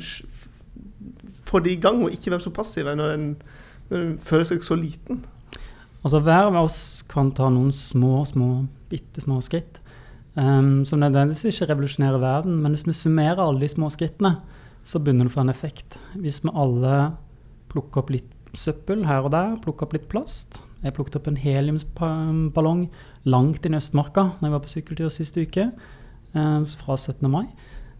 få 1.48 1.60
det 1.64 1.76
i 1.76 1.80
gang, 1.80 2.02
og 2.02 2.12
ikke 2.12 2.32
være 2.34 2.44
så 2.44 2.52
passive 2.54 2.94
når 2.98 3.14
en, 3.14 3.26
når 3.90 4.04
en 4.04 4.16
føler 4.18 4.48
seg 4.50 4.64
så 4.66 4.78
liten? 4.78 5.22
Altså 6.02 6.20
Hver 6.22 6.50
av 6.50 6.64
oss 6.64 7.04
kan 7.10 7.30
ta 7.34 7.48
noen 7.50 7.70
små, 7.74 8.24
små, 8.26 8.66
bitte 8.90 9.22
små 9.22 9.40
skritt. 9.44 9.80
Um, 10.38 10.84
som 10.86 11.00
nødvendigvis 11.02 11.48
ikke 11.50 11.72
revolusjonerer 11.72 12.22
verden, 12.22 12.60
men 12.62 12.74
hvis 12.74 12.86
vi 12.86 12.94
summerer 12.94 13.42
alle 13.42 13.62
de 13.64 13.70
små 13.70 13.88
skrittene, 13.90 14.36
så 14.86 15.00
begynner 15.02 15.26
det 15.26 15.32
å 15.32 15.36
få 15.38 15.42
en 15.42 15.52
effekt. 15.54 15.98
Hvis 16.14 16.42
vi 16.44 16.54
alle 16.54 16.98
plukker 17.72 18.02
opp 18.02 18.12
litt 18.14 18.34
søppel 18.56 19.04
her 19.08 19.26
og 19.26 19.32
der, 19.34 19.56
plukker 19.62 19.86
opp 19.86 19.94
litt 19.96 20.08
plast 20.08 20.60
Jeg 20.80 20.94
plukket 20.96 21.18
opp 21.18 21.26
en 21.28 21.36
heliumsballong 21.36 22.84
langt 23.28 23.66
inn 23.66 23.74
i 23.74 23.80
Østmarka 23.80 24.28
når 24.38 24.46
jeg 24.46 24.54
var 24.54 24.62
på 24.64 24.70
sykkeltur 24.72 25.10
sist 25.12 25.36
uke, 25.36 25.66
fra 26.32 26.96
17. 26.96 27.28
mai. 27.30 27.46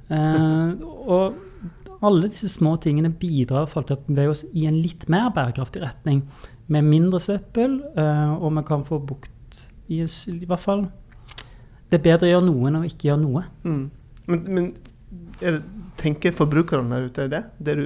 Eh, 0.09 0.73
og 1.09 1.37
alle 2.05 2.31
disse 2.31 2.49
små 2.51 2.77
tingene 2.83 3.11
bidrar 3.11 3.69
til 3.73 3.97
å 3.97 4.01
bevege 4.07 4.33
oss 4.33 4.45
i 4.55 4.67
en 4.71 4.79
litt 4.81 5.09
mer 5.11 5.33
bærekraftig 5.35 5.83
retning. 5.83 6.23
Med 6.69 6.87
mindre 6.87 7.21
søppel, 7.21 7.81
eh, 7.97 8.35
og 8.37 8.55
vi 8.57 8.65
kan 8.69 8.85
få 8.87 9.01
bukt 9.01 9.65
i, 9.89 10.03
i 10.05 10.45
hvert 10.45 10.61
fall 10.61 10.83
Det 11.89 11.97
er 11.97 12.03
bedre 12.05 12.27
å 12.29 12.33
gjøre 12.35 12.45
noe 12.45 12.69
enn 12.69 12.77
å 12.77 12.85
ikke 12.85 13.09
gjøre 13.09 13.23
noe. 13.23 13.43
Mm. 13.65 13.85
Men, 14.29 14.43
men 14.45 14.67
det, 15.41 15.55
tenker 15.97 16.35
forbrukerne 16.37 16.93
der 16.93 17.07
ute 17.09 17.29
det? 17.33 17.41
Det? 17.65 17.77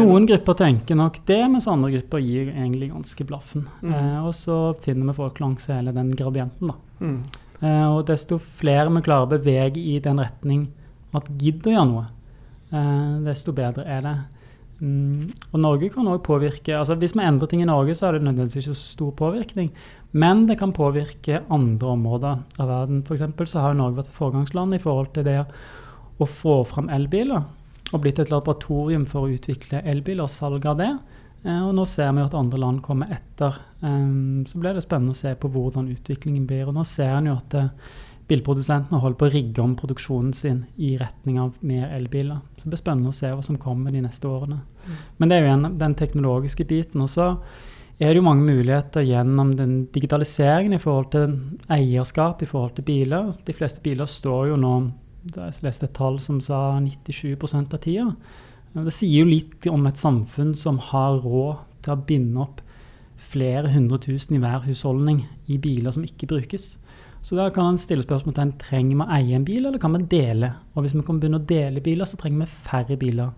Noen 0.00 0.24
grupper 0.26 0.56
tenker 0.56 0.96
nok 0.96 1.18
det, 1.28 1.42
mens 1.52 1.68
andre 1.68 1.92
grupper 1.92 2.22
gir 2.24 2.48
egentlig 2.54 2.88
ganske 2.94 3.26
blaffen. 3.28 3.66
Mm. 3.82 3.92
Eh, 3.92 4.20
og 4.24 4.32
så 4.38 4.56
finner 4.80 5.10
vi 5.10 5.18
folk 5.18 5.42
langs 5.44 5.68
hele 5.68 5.92
den 5.92 6.14
gradienten, 6.16 6.72
da. 6.72 7.04
Mm. 7.04 7.20
Eh, 7.62 7.88
og 7.88 8.04
desto 8.10 8.38
flere 8.42 8.92
vi 8.92 9.04
klarer 9.06 9.28
å 9.28 9.32
bevege 9.36 9.80
i 9.80 9.98
den 10.02 10.20
retning 10.20 10.66
at 11.16 11.28
gidder 11.40 11.70
å 11.70 11.76
gjøre 11.76 11.90
noe, 11.92 12.06
eh, 12.72 13.12
desto 13.24 13.54
bedre 13.56 13.86
er 13.86 14.02
det. 14.04 14.16
Mm, 14.76 15.30
og 15.54 15.60
Norge 15.62 15.88
kan 15.88 16.04
òg 16.04 16.18
påvirke 16.20 16.74
altså 16.76 16.98
Hvis 17.00 17.14
vi 17.16 17.24
endrer 17.24 17.48
ting 17.48 17.62
i 17.62 17.68
Norge, 17.68 17.94
så 17.96 18.08
er 18.08 18.18
det 18.18 18.26
nødvendigvis 18.26 18.66
ikke 18.66 18.76
så 18.76 18.90
stor 18.92 19.12
påvirkning. 19.16 19.70
Men 20.12 20.46
det 20.46 20.58
kan 20.58 20.72
påvirke 20.72 21.42
andre 21.48 21.88
områder 21.88 22.42
av 22.60 22.68
verden. 22.68 23.02
F.eks. 23.02 23.50
så 23.50 23.60
har 23.60 23.74
Norge 23.74 23.96
vært 23.96 24.10
et 24.12 24.18
foregangsland 24.18 24.74
i 24.74 24.82
forhold 24.82 25.14
til 25.14 25.24
det 25.24 25.46
å 26.20 26.28
få 26.28 26.62
fram 26.68 26.90
elbiler. 26.92 27.44
Og 27.92 28.02
blitt 28.02 28.18
et 28.18 28.30
laboratorium 28.32 29.06
for 29.06 29.24
å 29.24 29.32
utvikle 29.32 29.80
elbiler 29.84 30.26
og 30.26 30.32
salg 30.32 30.66
av 30.66 30.76
det. 30.76 30.92
Eh, 31.46 31.62
og 31.62 31.72
nå 31.76 31.86
ser 31.88 32.10
vi 32.12 32.22
jo 32.22 32.26
at 32.28 32.36
andre 32.38 32.60
land 32.60 32.82
kommer 32.84 33.12
etter. 33.14 33.62
Så 33.80 34.58
blir 34.58 34.74
det 34.74 34.82
spennende 34.82 35.14
å 35.14 35.18
se 35.18 35.30
på 35.38 35.50
hvordan 35.52 35.90
utviklingen 35.92 36.46
blir. 36.48 36.66
Og 36.66 36.74
nå 36.74 36.82
ser 36.88 37.12
en 37.14 37.28
jo 37.30 37.36
at 37.38 37.54
eh, 37.54 37.68
bilprodusentene 38.26 38.98
holder 39.02 39.18
på 39.20 39.28
å 39.28 39.32
rigge 39.34 39.62
om 39.62 39.76
produksjonen 39.78 40.34
sin 40.34 40.64
i 40.82 40.96
retning 40.98 41.38
av 41.40 41.54
mer 41.60 41.92
elbiler. 41.94 42.40
Så 42.56 42.66
det 42.66 42.74
blir 42.74 42.82
spennende 42.82 43.12
å 43.12 43.16
se 43.16 43.30
hva 43.30 43.44
som 43.46 43.60
kommer 43.62 43.94
de 43.94 44.02
neste 44.02 44.26
årene. 44.26 44.58
Men 45.18 45.30
det 45.30 45.36
er 45.36 45.44
jo 45.44 45.50
igjen 45.52 45.78
den 45.78 45.96
teknologiske 45.98 46.66
biten. 46.66 47.04
Og 47.04 47.12
så 47.12 47.28
er 47.96 48.10
det 48.10 48.18
jo 48.18 48.26
mange 48.26 48.48
muligheter 48.48 49.06
gjennom 49.06 49.54
den 49.56 49.76
digitaliseringen 49.94 50.76
i 50.76 50.82
forhold 50.82 51.12
til 51.14 51.36
eierskap 51.72 52.42
i 52.42 52.50
forhold 52.50 52.74
til 52.76 52.88
biler. 52.88 53.30
De 53.46 53.54
fleste 53.56 53.84
biler 53.84 54.10
står 54.10 54.52
jo 54.52 54.60
nå 54.60 54.76
Jeg 55.26 55.58
leste 55.64 55.88
et 55.88 55.94
tall 55.94 56.20
som 56.22 56.36
sa 56.38 56.76
97% 56.78 57.72
av 57.74 57.80
tida. 57.82 58.12
Det 58.76 58.92
sier 58.92 59.22
jo 59.22 59.28
litt 59.30 59.66
om 59.72 59.86
et 59.88 60.00
samfunn 60.00 60.52
som 60.58 60.80
har 60.90 61.20
råd 61.24 61.62
til 61.84 61.94
å 61.94 62.02
binde 62.08 62.42
opp 62.44 62.60
flere 63.16 63.70
hundre 63.72 63.98
tusen 64.02 64.36
i 64.36 64.40
hver 64.42 64.66
husholdning 64.66 65.22
i 65.48 65.56
biler 65.62 65.94
som 65.94 66.04
ikke 66.04 66.28
brukes. 66.28 66.74
Så 67.24 67.38
da 67.38 67.48
kan 67.50 67.64
man 67.66 67.78
stille 67.80 68.04
spørsmål 68.04 68.36
til 68.36 68.52
trenger 68.60 68.92
vi 68.92 69.02
å 69.02 69.14
eie 69.16 69.38
en 69.38 69.46
bil, 69.46 69.64
eller 69.64 69.80
kan 69.82 69.96
vi 69.96 70.04
dele? 70.12 70.52
Og 70.74 70.84
hvis 70.84 70.94
vi 70.94 71.02
kan 71.06 71.18
begynne 71.18 71.40
å 71.40 71.48
dele 71.48 71.82
biler, 71.82 72.06
så 72.06 72.18
trenger 72.20 72.44
vi 72.44 72.66
færre 72.68 72.98
biler. 73.00 73.32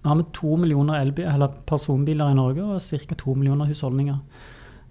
Nå 0.00 0.12
har 0.12 0.20
vi 0.20 0.28
to 0.32 0.56
millioner 0.56 1.50
personbiler 1.66 2.30
i 2.30 2.38
Norge 2.38 2.62
og 2.62 2.80
ca. 2.80 3.18
to 3.18 3.34
millioner 3.34 3.68
husholdninger. 3.68 4.22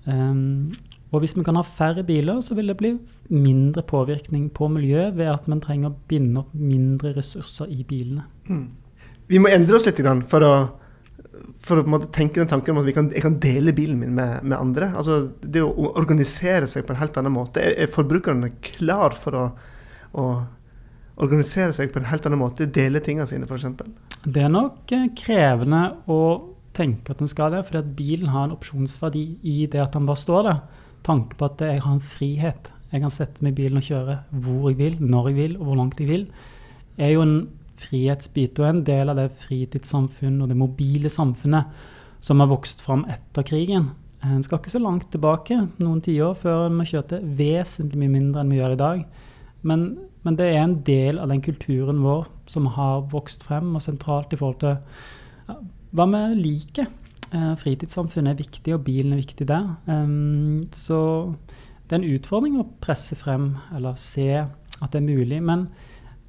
Um, 0.06 0.74
og 1.16 1.24
hvis 1.24 1.34
vi 1.38 1.44
kan 1.48 1.56
ha 1.56 1.64
færre 1.64 2.04
biler, 2.04 2.42
så 2.44 2.54
vil 2.58 2.68
det 2.68 2.78
bli 2.78 2.92
mindre 3.32 3.82
påvirkning 3.82 4.50
på 4.54 4.68
miljøet 4.68 5.16
ved 5.18 5.32
at 5.32 5.48
man 5.48 5.62
trenger 5.64 5.90
å 5.94 6.00
binde 6.10 6.44
opp 6.44 6.54
mindre 6.54 7.16
ressurser 7.16 7.72
i 7.72 7.86
bilene. 7.88 8.28
Mm. 8.50 8.68
Vi 9.32 9.42
må 9.42 9.50
endre 9.50 9.78
oss 9.78 9.88
litt 9.88 10.02
for 10.30 10.46
å, 10.46 10.54
for 11.66 11.82
å 11.82 12.00
tenke 12.14 12.42
den 12.42 12.50
tanken 12.50 12.76
om 12.76 12.84
at 12.84 12.92
kan, 12.94 13.12
jeg 13.14 13.26
kan 13.26 13.38
dele 13.42 13.74
bilen 13.76 14.00
min 14.02 14.14
med, 14.18 14.44
med 14.46 14.58
andre. 14.58 14.92
Altså, 14.98 15.22
det 15.42 15.64
å 15.66 15.94
organisere 15.96 16.70
seg 16.70 16.86
på 16.86 16.94
en 16.94 17.02
helt 17.02 17.18
annen 17.22 17.34
måte. 17.34 17.64
Er, 17.64 17.78
er 17.86 17.94
forbrukerne 17.94 18.54
klar 18.66 19.18
for 19.18 19.40
å, 19.40 19.46
å 20.14 20.26
organisere 21.22 21.74
seg 21.76 21.94
på 21.94 22.02
en 22.02 22.10
helt 22.12 22.28
annen 22.30 22.42
måte? 22.42 22.70
Dele 22.70 23.02
tingene 23.04 23.28
sine, 23.30 23.50
f.eks.? 23.50 23.66
Det 24.26 24.46
er 24.46 24.54
nok 24.54 24.94
eh, 24.94 25.10
krevende 25.18 25.82
å 26.12 26.22
tenke 26.76 27.14
at 27.14 27.22
den 27.22 27.32
skal 27.32 27.54
det, 27.54 27.66
at 27.66 27.92
bilen 27.98 28.32
har 28.34 28.48
en 28.48 28.56
opsjonsverdi 28.56 29.26
i 29.48 29.60
det 29.72 29.82
at 29.82 29.96
den 29.96 30.08
bare 30.10 30.22
står 30.22 30.50
der. 30.50 30.64
Tanke 31.06 31.38
på 31.40 31.48
at 31.48 31.62
jeg 31.64 31.82
har 31.82 31.98
en 31.98 32.04
frihet. 32.14 32.72
Jeg 32.92 33.04
kan 33.04 33.14
sette 33.14 33.44
meg 33.44 33.56
i 33.56 33.64
bilen 33.64 33.82
og 33.82 33.86
kjøre 33.88 34.18
hvor 34.44 34.70
jeg 34.70 34.80
vil, 34.80 34.98
når 35.02 35.30
jeg 35.32 35.38
vil 35.40 35.56
og 35.60 35.70
hvor 35.70 35.80
langt 35.82 36.02
jeg 36.02 36.10
vil. 36.10 36.28
er 36.98 37.16
jo 37.16 37.24
en 37.26 37.38
frihetsbit 37.82 38.60
og 38.62 38.70
en 38.70 38.82
del 38.88 39.12
av 39.12 39.20
det 39.20 39.30
fritidssamfunnet 39.44 40.46
og 40.46 40.52
det 40.52 40.58
mobile 40.60 41.12
samfunnet 41.12 41.86
som 42.26 42.42
har 42.42 42.50
vokst 42.50 42.82
fram 42.86 43.06
etter 43.12 43.46
krigen. 43.46 43.92
En 44.26 44.42
skal 44.44 44.60
ikke 44.60 44.74
så 44.74 44.82
langt 44.82 45.12
tilbake, 45.14 45.58
noen 45.78 46.02
tiår, 46.02 46.34
før 46.40 46.68
vi 46.74 46.88
kjørte 46.90 47.22
vesentlig 47.38 48.00
mye 48.02 48.14
mindre 48.16 48.42
enn 48.42 48.54
vi 48.54 48.60
gjør 48.60 48.74
i 48.74 48.82
dag. 48.82 49.04
Men, 49.66 49.86
men 50.26 50.38
det 50.40 50.48
er 50.50 50.64
en 50.64 50.80
del 50.88 51.20
av 51.22 51.30
den 51.30 51.44
kulturen 51.46 52.02
vår 52.06 52.26
som 52.50 52.72
har 52.74 53.06
vokst 53.12 53.46
frem, 53.46 53.76
og 53.78 53.84
sentralt 53.86 54.34
i 54.34 54.40
forhold 54.40 54.62
til 54.64 55.60
hva 55.96 56.08
vi 56.10 56.24
liker. 56.42 56.90
Eh, 57.36 57.54
fritidssamfunnet 57.62 58.34
er 58.34 58.42
viktig, 58.42 58.74
og 58.76 58.86
bilen 58.86 59.14
er 59.14 59.22
viktig 59.22 59.48
der. 59.50 59.76
Um, 59.90 60.66
så 60.74 61.00
det 61.86 61.98
er 61.98 62.02
en 62.02 62.14
utfordring 62.16 62.60
å 62.62 62.70
presse 62.82 63.18
frem, 63.18 63.56
eller 63.76 63.98
se 64.00 64.30
at 64.42 64.90
det 64.94 65.02
er 65.02 65.06
mulig. 65.06 65.42
Men, 65.44 65.68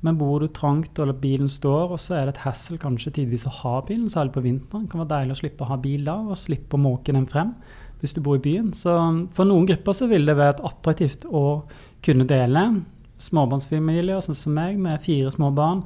men 0.07 0.19
bor 0.21 0.41
du 0.41 0.47
trangt, 0.55 0.99
eller 1.03 1.17
bilen 1.19 1.51
står, 1.51 1.97
og 1.97 2.01
så 2.03 2.15
er 2.17 2.29
det 2.29 2.37
et 2.37 2.45
hassle 2.45 2.79
kanskje 2.81 3.17
tidvis 3.19 3.47
å 3.49 3.55
ha 3.63 3.81
bilen, 3.87 4.07
særlig 4.13 4.37
på 4.37 4.45
vinteren. 4.45 4.87
Det 4.87 4.93
kan 4.93 5.03
være 5.03 5.15
deilig 5.17 5.35
å 5.35 5.41
slippe 5.41 5.67
å 5.67 5.71
ha 5.73 5.79
bil 5.83 6.07
da, 6.07 6.17
og 6.23 6.39
slippe 6.39 6.79
å 6.79 6.83
måke 6.83 7.15
den 7.17 7.29
frem 7.31 7.57
hvis 8.01 8.13
du 8.13 8.21
bor 8.21 8.37
i 8.37 8.43
byen. 8.45 8.75
Så 8.77 8.93
for 9.35 9.49
noen 9.49 9.67
grupper 9.69 9.97
så 9.97 10.09
vil 10.11 10.29
det 10.29 10.37
være 10.37 10.61
attraktivt 10.69 11.25
å 11.27 11.47
kunne 12.05 12.27
dele. 12.29 12.67
Småbarnsfamilier, 13.25 14.21
sånn 14.23 14.37
som 14.37 14.55
meg, 14.57 14.77
med 14.79 15.01
fire 15.05 15.33
små 15.33 15.51
barn, 15.57 15.83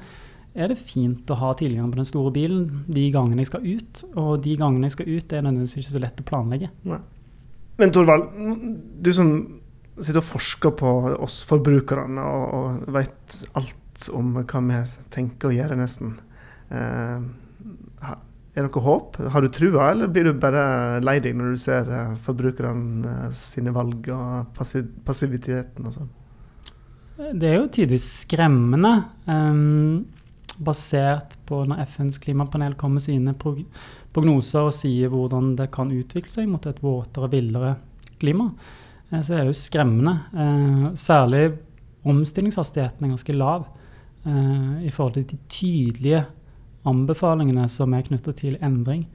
er 0.50 0.72
det 0.72 0.80
fint 0.82 1.30
å 1.30 1.38
ha 1.38 1.52
tilgang 1.54 1.92
på 1.92 2.00
den 2.00 2.08
store 2.08 2.32
bilen 2.34 2.64
de 2.90 3.06
gangene 3.14 3.44
jeg 3.44 3.52
skal 3.52 3.66
ut. 3.68 4.02
Og 4.18 4.32
de 4.44 4.56
gangene 4.58 4.90
jeg 4.90 4.98
skal 4.98 5.10
ut, 5.10 5.32
er 5.32 5.46
nødvendigvis 5.46 5.78
ikke 5.80 5.94
så 5.94 6.02
lett 6.02 6.22
å 6.22 6.26
planlegge. 6.26 6.72
Nei. 6.90 7.00
Men 7.80 7.94
Torvald, 7.94 8.26
du 9.00 9.12
som 9.16 9.30
sitter 10.00 10.20
og 10.20 10.26
forsker 10.26 10.74
på 10.76 10.90
oss 11.22 11.40
forbrukerne 11.48 12.24
og, 12.24 12.56
og 12.58 12.96
vet 12.96 13.38
alt 13.56 13.79
om 14.08 14.32
hva 14.38 14.64
vi 14.64 14.80
tenker 15.12 15.50
å 15.50 15.54
gjøre, 15.54 15.76
nesten. 15.78 16.16
Eh, 16.70 17.28
er 18.50 18.64
det 18.64 18.66
noe 18.66 18.82
håp? 18.82 19.18
Har 19.30 19.44
du 19.44 19.48
trua, 19.52 19.90
eller 19.92 20.10
blir 20.10 20.26
du 20.26 20.38
bare 20.42 20.98
lei 21.04 21.20
deg 21.22 21.36
når 21.38 21.54
du 21.54 21.60
ser 21.62 21.90
eh, 21.94 22.16
forbrukerne 22.24 23.12
eh, 23.28 23.36
sine 23.36 23.70
valg 23.74 24.08
og 24.10 24.50
passi 24.56 24.82
passiviteten 25.06 25.86
og 25.86 25.94
sånn? 25.94 26.10
Det 27.20 27.46
er 27.46 27.58
jo 27.58 27.68
tidvis 27.68 28.06
skremmende, 28.24 28.94
um, 29.28 30.06
basert 30.64 31.36
på 31.46 31.62
når 31.68 31.84
FNs 31.92 32.18
klimapanel 32.22 32.74
kommer 32.80 32.98
med 32.98 33.04
sine 33.04 33.34
prog 33.38 33.60
prognoser 34.10 34.66
og 34.66 34.74
sier 34.74 35.12
hvordan 35.12 35.52
det 35.58 35.68
kan 35.70 35.92
utvikle 35.94 36.32
seg 36.32 36.48
mot 36.50 36.64
et 36.66 36.80
våtere, 36.82 37.28
villere 37.30 37.74
klima. 38.18 38.48
Så 39.12 39.36
er 39.36 39.44
det 39.44 39.52
jo 39.52 39.58
skremmende. 39.60 40.16
Uh, 40.34 40.88
særlig 40.98 41.52
omstillingshastigheten 42.08 43.06
er 43.06 43.14
ganske 43.14 43.36
lav 43.36 43.68
eh, 44.26 44.86
i 44.86 44.90
forhold 44.90 45.14
til 45.14 45.26
de 45.30 45.38
tydelige 45.48 46.24
anbefalingene 46.88 47.68
som 47.68 47.94
er 47.94 48.06
knyttet 48.06 48.40
til 48.40 48.58
endring. 48.64 49.06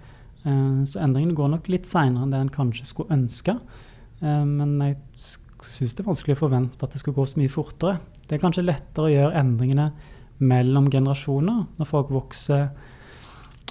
Eh, 0.46 0.84
så 0.86 1.02
endringene 1.04 1.38
går 1.38 1.50
nok 1.56 1.70
litt 1.72 1.90
seinere 1.90 2.24
enn 2.24 2.34
det 2.34 2.42
en 2.44 2.54
kanskje 2.54 2.86
skulle 2.90 3.14
ønske. 3.16 3.58
Eh, 4.22 4.44
men 4.46 4.78
jeg 4.82 4.98
syns 5.66 5.96
det 5.96 6.04
er 6.04 6.12
vanskelig 6.12 6.38
å 6.38 6.44
forvente 6.46 6.84
at 6.84 6.94
det 6.94 7.02
skal 7.02 7.16
gå 7.16 7.26
så 7.26 7.40
mye 7.42 7.54
fortere. 7.54 8.00
Det 8.26 8.38
er 8.38 8.44
kanskje 8.44 8.66
lettere 8.66 9.08
å 9.08 9.14
gjøre 9.14 9.40
endringene 9.42 9.92
mellom 10.40 10.90
generasjoner. 10.92 11.66
Når 11.80 11.90
folk 11.90 12.12
vokser 12.14 12.70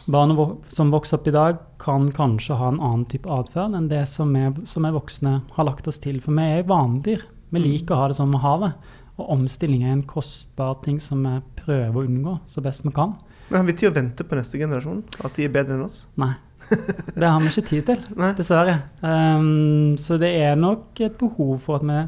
Barn 0.04 0.34
som 0.68 0.90
vokser 0.92 1.16
opp 1.16 1.28
i 1.30 1.32
dag, 1.32 1.60
kan 1.80 2.10
kanskje 2.12 2.58
ha 2.60 2.68
en 2.68 2.80
annen 2.80 3.06
type 3.08 3.30
atferd 3.30 3.72
enn 3.72 3.86
det 3.88 4.02
som 4.10 4.34
vi 4.36 4.90
voksne 4.92 5.38
har 5.54 5.64
lagt 5.64 5.88
oss 5.88 5.96
til. 6.02 6.18
For 6.20 6.36
vi 6.36 6.44
er 6.58 6.66
vanedyr. 6.68 7.22
Vi 7.50 7.60
Mm. 7.60 7.64
liker 7.64 7.94
å 7.94 7.98
ha 8.02 8.08
det 8.08 8.16
som 8.16 8.30
vi 8.30 8.36
har 8.36 8.58
det. 8.60 8.74
Og 9.14 9.30
omstilling 9.36 9.84
er 9.84 9.94
en 9.94 10.06
kostbar 10.08 10.80
ting 10.84 10.98
som 11.02 11.22
vi 11.22 11.36
prøver 11.60 11.94
å 11.94 12.06
unngå 12.06 12.38
så 12.50 12.62
best 12.64 12.82
vi 12.86 12.92
kan. 12.94 13.14
Men 13.48 13.60
har 13.60 13.68
vi 13.68 13.76
tid 13.78 13.92
å 13.92 13.94
vente 13.94 14.26
på 14.26 14.38
neste 14.38 14.58
generasjon? 14.58 15.04
At 15.22 15.36
de 15.36 15.46
er 15.46 15.52
bedre 15.54 15.76
enn 15.76 15.84
oss? 15.86 16.04
Nei. 16.20 16.32
Det 16.64 17.28
har 17.28 17.42
vi 17.42 17.50
ikke 17.50 17.68
tid 17.68 17.88
til, 17.90 18.04
dessverre. 18.38 18.78
Um, 19.04 19.94
så 20.00 20.16
det 20.20 20.32
er 20.40 20.56
nok 20.58 21.00
et 21.04 21.18
behov 21.20 21.58
for 21.62 21.78
at 21.78 21.86
vi 21.86 21.98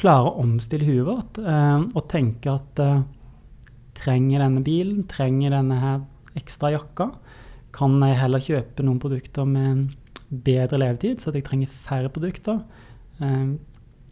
klarer 0.00 0.32
å 0.32 0.42
omstille 0.42 0.88
huet 0.88 1.06
vårt 1.06 1.38
um, 1.38 1.86
og 1.94 2.08
tenke 2.10 2.50
at 2.50 2.82
uh, 2.82 3.04
trenger 3.94 4.42
denne 4.42 4.62
bilen, 4.66 5.04
trenger 5.10 5.54
denne 5.54 5.78
her 5.78 6.02
ekstra 6.34 6.72
jakka, 6.74 7.12
kan 7.74 7.94
jeg 8.02 8.18
heller 8.18 8.42
kjøpe 8.42 8.86
noen 8.86 8.98
produkter 9.02 9.46
med 9.46 9.94
bedre 10.44 10.80
levetid, 10.82 11.20
så 11.22 11.30
at 11.30 11.38
jeg 11.38 11.46
trenger 11.46 11.78
færre 11.86 12.10
produkter. 12.10 12.60
Um, 13.22 13.60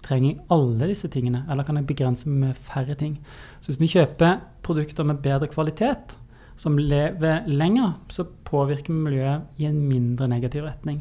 trenger 0.02 0.32
jeg 0.32 0.40
alle 0.54 0.88
disse 0.90 1.08
tingene, 1.12 1.44
eller 1.50 1.66
kan 1.66 1.78
jeg 1.78 1.88
begrense 1.88 2.28
meg 2.28 2.48
med 2.48 2.64
færre 2.68 2.96
ting? 2.98 3.18
Så 3.60 3.72
hvis 3.72 3.80
vi 3.80 3.92
kjøper 3.94 4.40
produkter 4.66 5.06
med 5.06 5.22
bedre 5.24 5.48
kvalitet, 5.50 6.16
som 6.56 6.78
lever 6.78 7.46
lenger, 7.48 7.96
så 8.12 8.26
påvirker 8.44 8.92
vi 8.92 9.04
miljøet 9.06 9.60
i 9.62 9.66
en 9.66 9.80
mindre 9.88 10.28
negativ 10.28 10.66
retning. 10.66 11.00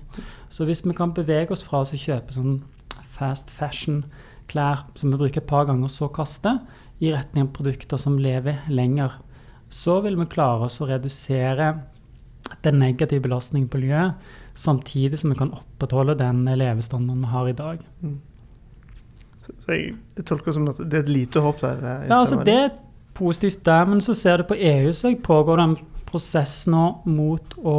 Så 0.49 0.65
hvis 0.65 0.85
vi 0.85 0.95
kan 0.97 1.13
bevege 1.13 1.51
oss 1.53 1.63
fra 1.65 1.83
å 1.83 1.85
kjøpe 1.85 2.33
sånn 2.33 2.61
fast 3.11 3.51
fashion-klær 3.53 4.85
som 4.95 5.11
vi 5.11 5.19
bruker 5.19 5.43
et 5.43 5.49
par 5.49 5.67
ganger, 5.69 5.91
så 5.91 6.09
kaste, 6.13 6.59
i 7.01 7.11
retning 7.11 7.47
av 7.47 7.53
produkter 7.55 7.97
som 7.97 8.19
lever 8.21 8.61
lenger, 8.69 9.17
så 9.73 9.99
vil 10.05 10.19
vi 10.19 10.29
klare 10.29 10.67
oss 10.67 10.81
å 10.83 10.87
redusere 10.89 11.71
den 12.61 12.77
negative 12.81 13.23
belastningen 13.23 13.69
på 13.71 13.79
miljøet, 13.79 14.17
samtidig 14.57 15.17
som 15.19 15.31
vi 15.31 15.39
kan 15.39 15.53
opprettholde 15.55 16.17
den 16.19 16.43
levestandarden 16.45 17.23
vi 17.25 17.31
har 17.31 17.49
i 17.49 17.57
dag. 17.57 17.85
Så, 18.01 18.11
så 19.59 19.75
jeg, 19.75 19.95
jeg 20.17 20.25
tolker 20.25 20.51
det 20.51 20.55
som 20.55 20.69
at 20.71 20.79
det 20.81 20.99
er 20.99 21.03
et 21.05 21.11
lite 21.11 21.43
håp 21.43 21.61
der. 21.61 21.83
eh, 21.83 22.07
Ja, 22.09 22.19
altså 22.21 22.43
Det 22.45 22.55
er 22.55 22.71
positivt 23.13 23.63
der, 23.65 23.85
men 23.85 24.01
så 24.01 24.15
ser 24.15 24.37
du 24.37 24.43
på 24.49 24.55
EU, 24.57 24.91
så 24.95 25.13
pågår 25.23 25.57
det 25.57 25.63
en 25.69 25.77
prosess 26.05 26.65
nå 26.67 26.85
mot 27.05 27.55
å 27.57 27.77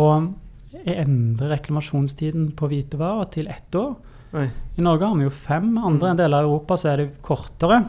endre 0.82 1.50
reklamasjonstiden 1.52 2.52
på 2.58 2.68
hvitevarer 2.70 3.30
til 3.34 3.48
ett 3.48 3.74
år. 3.76 3.94
Oi. 4.34 4.46
I 4.78 4.84
Norge 4.84 5.04
har 5.06 5.16
vi 5.18 5.26
jo 5.26 5.30
fem, 5.34 5.74
andre 5.78 6.14
deler 6.16 6.40
av 6.40 6.48
Europa 6.48 6.78
så 6.80 6.92
er 6.92 7.02
det 7.02 7.10
kortere. 7.22 7.82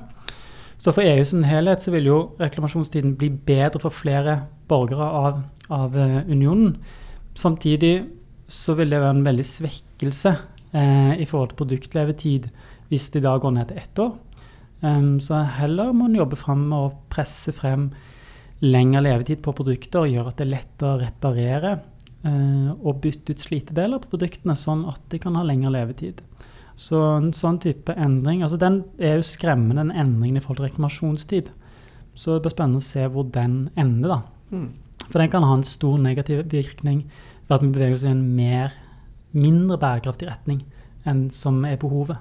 Så 0.77 0.91
for 0.91 1.05
EU 1.05 1.23
som 1.23 1.45
helhet 1.47 1.83
så 1.83 1.93
vil 1.93 2.09
jo 2.09 2.17
reklamasjonstiden 2.41 3.15
bli 3.19 3.29
bedre 3.47 3.79
for 3.79 3.95
flere 3.95 4.41
borgere 4.67 5.05
av, 5.05 5.43
av 5.71 5.95
eh, 5.95 6.17
unionen. 6.27 6.75
Samtidig 7.39 7.93
så 8.51 8.75
vil 8.75 8.91
det 8.91 8.99
være 8.99 9.15
en 9.15 9.25
veldig 9.25 9.45
svekkelse 9.47 10.33
eh, 10.75 11.13
i 11.23 11.25
forhold 11.29 11.53
til 11.53 11.61
produktlevetid 11.61 12.49
hvis 12.93 13.09
det 13.15 13.23
da 13.25 13.33
går 13.41 13.55
ned 13.55 13.71
til 13.71 13.81
ett 13.81 14.01
år. 14.03 14.13
Um, 14.83 15.17
så 15.23 15.39
heller 15.57 15.93
må 15.95 16.09
en 16.09 16.19
jobbe 16.19 16.37
fram 16.37 16.67
med 16.69 16.77
å 16.77 16.93
presse 17.11 17.53
frem 17.55 17.87
lengre 18.63 19.01
levetid 19.03 19.41
på 19.43 19.55
produkter 19.55 20.03
og 20.03 20.11
gjøre 20.11 20.31
at 20.31 20.39
det 20.39 20.45
er 20.45 20.53
lettere 20.53 20.91
å 20.91 20.99
reparere 21.01 21.71
uh, 22.27 22.69
og 22.75 22.99
bytte 23.03 23.33
ut 23.33 23.43
slitedeler 23.43 24.03
på 24.03 24.11
produktene, 24.13 24.55
sånn 24.59 24.85
at 24.91 25.01
de 25.11 25.19
kan 25.23 25.39
ha 25.39 25.45
lengre 25.47 25.71
levetid. 25.73 26.21
Så 26.79 26.99
en 27.19 27.31
sånn 27.37 27.59
type 27.61 27.93
endring 27.93 28.41
altså 28.41 28.57
Den 28.57 28.79
er 28.97 29.19
jo 29.19 29.27
skremmende, 29.27 29.83
den 29.83 29.93
endringen 29.93 30.39
i 30.39 30.43
forhold 30.43 30.63
til 30.63 30.69
reklamasjonstid. 30.71 31.51
Så 32.17 32.35
det 32.35 32.45
blir 32.45 32.53
spennende 32.53 32.81
å 32.81 32.85
se 32.85 33.05
hvor 33.09 33.27
den 33.33 33.67
ender, 33.79 34.15
da. 34.15 34.19
Mm. 34.53 34.69
For 35.05 35.21
den 35.21 35.31
kan 35.33 35.45
ha 35.45 35.55
en 35.57 35.67
stor 35.67 35.99
negativ 36.01 36.43
virkning 36.51 37.03
ved 37.47 37.55
at 37.55 37.63
vi 37.63 37.71
beveger 37.73 37.97
oss 37.97 38.05
i 38.05 38.11
en 38.11 38.25
mer, 38.35 38.75
mindre 39.33 39.79
bærekraftig 39.81 40.29
retning 40.29 40.63
enn 41.09 41.27
som 41.35 41.61
er 41.67 41.79
behovet. 41.81 42.19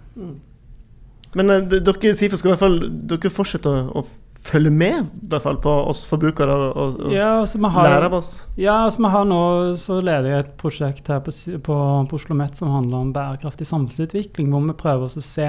Men 1.39 1.53
uh, 1.53 1.63
dere 1.71 2.15
SIFO 2.17 2.39
skal 2.39 2.51
i 2.51 2.55
hvert 2.55 2.65
fall 2.65 2.79
dere 3.11 3.33
fortsette 3.33 3.71
å, 3.71 4.03
å 4.03 4.43
følge 4.43 4.73
med 4.75 5.05
i 5.23 5.29
hvert 5.31 5.45
fall 5.45 5.61
på 5.63 5.73
oss 5.93 6.03
forbrukere 6.09 6.55
og, 6.55 6.65
og, 6.75 6.97
og 7.07 7.15
Ja, 7.15 7.29
altså 7.45 7.61
har, 7.63 7.87
lære 7.87 8.09
av 8.11 8.17
oss. 8.19 8.33
Ja, 8.59 8.81
altså 8.89 9.05
vi 9.05 9.13
har 9.15 9.29
nå 9.31 9.45
så 9.79 10.01
leder 10.03 10.29
jeg 10.33 10.47
et 10.47 10.53
prosjekt 10.61 11.13
her 11.13 11.23
på, 11.23 11.35
på, 11.69 11.79
på 12.11 12.19
Oslo 12.19 12.37
Met 12.39 12.59
som 12.59 12.75
handler 12.75 13.07
om 13.07 13.15
bærekraftig 13.15 13.69
samfunnsutvikling, 13.71 14.51
hvor 14.51 14.67
vi 14.67 14.77
prøver 14.83 15.07
oss 15.07 15.19
å 15.21 15.25
se 15.25 15.49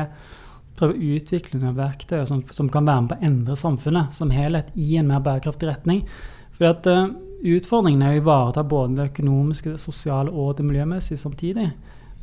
prøver 0.77 0.97
å 0.97 1.17
utvikle 1.17 1.59
noen 1.61 1.75
verktøy 1.77 2.23
som, 2.29 2.41
som 2.53 2.69
kan 2.71 2.85
være 2.87 3.03
med 3.03 3.11
på 3.11 3.17
å 3.17 3.27
endre 3.27 3.57
samfunnet 3.57 4.15
som 4.17 4.33
helhet 4.33 4.71
i 4.79 4.95
en 5.01 5.09
mer 5.09 5.21
bærekraftig 5.25 5.69
retning. 5.69 6.01
Fordi 6.55 6.69
at 6.69 6.89
uh, 6.89 7.05
Utfordringen 7.43 8.05
er 8.05 8.13
å 8.13 8.19
ivareta 8.21 8.61
både 8.63 8.95
det 8.95 9.09
økonomiske, 9.09 9.73
det 9.73 9.83
sosiale 9.83 10.31
og 10.31 10.53
det 10.55 10.63
miljømessige 10.63 11.19
samtidig. 11.19 11.65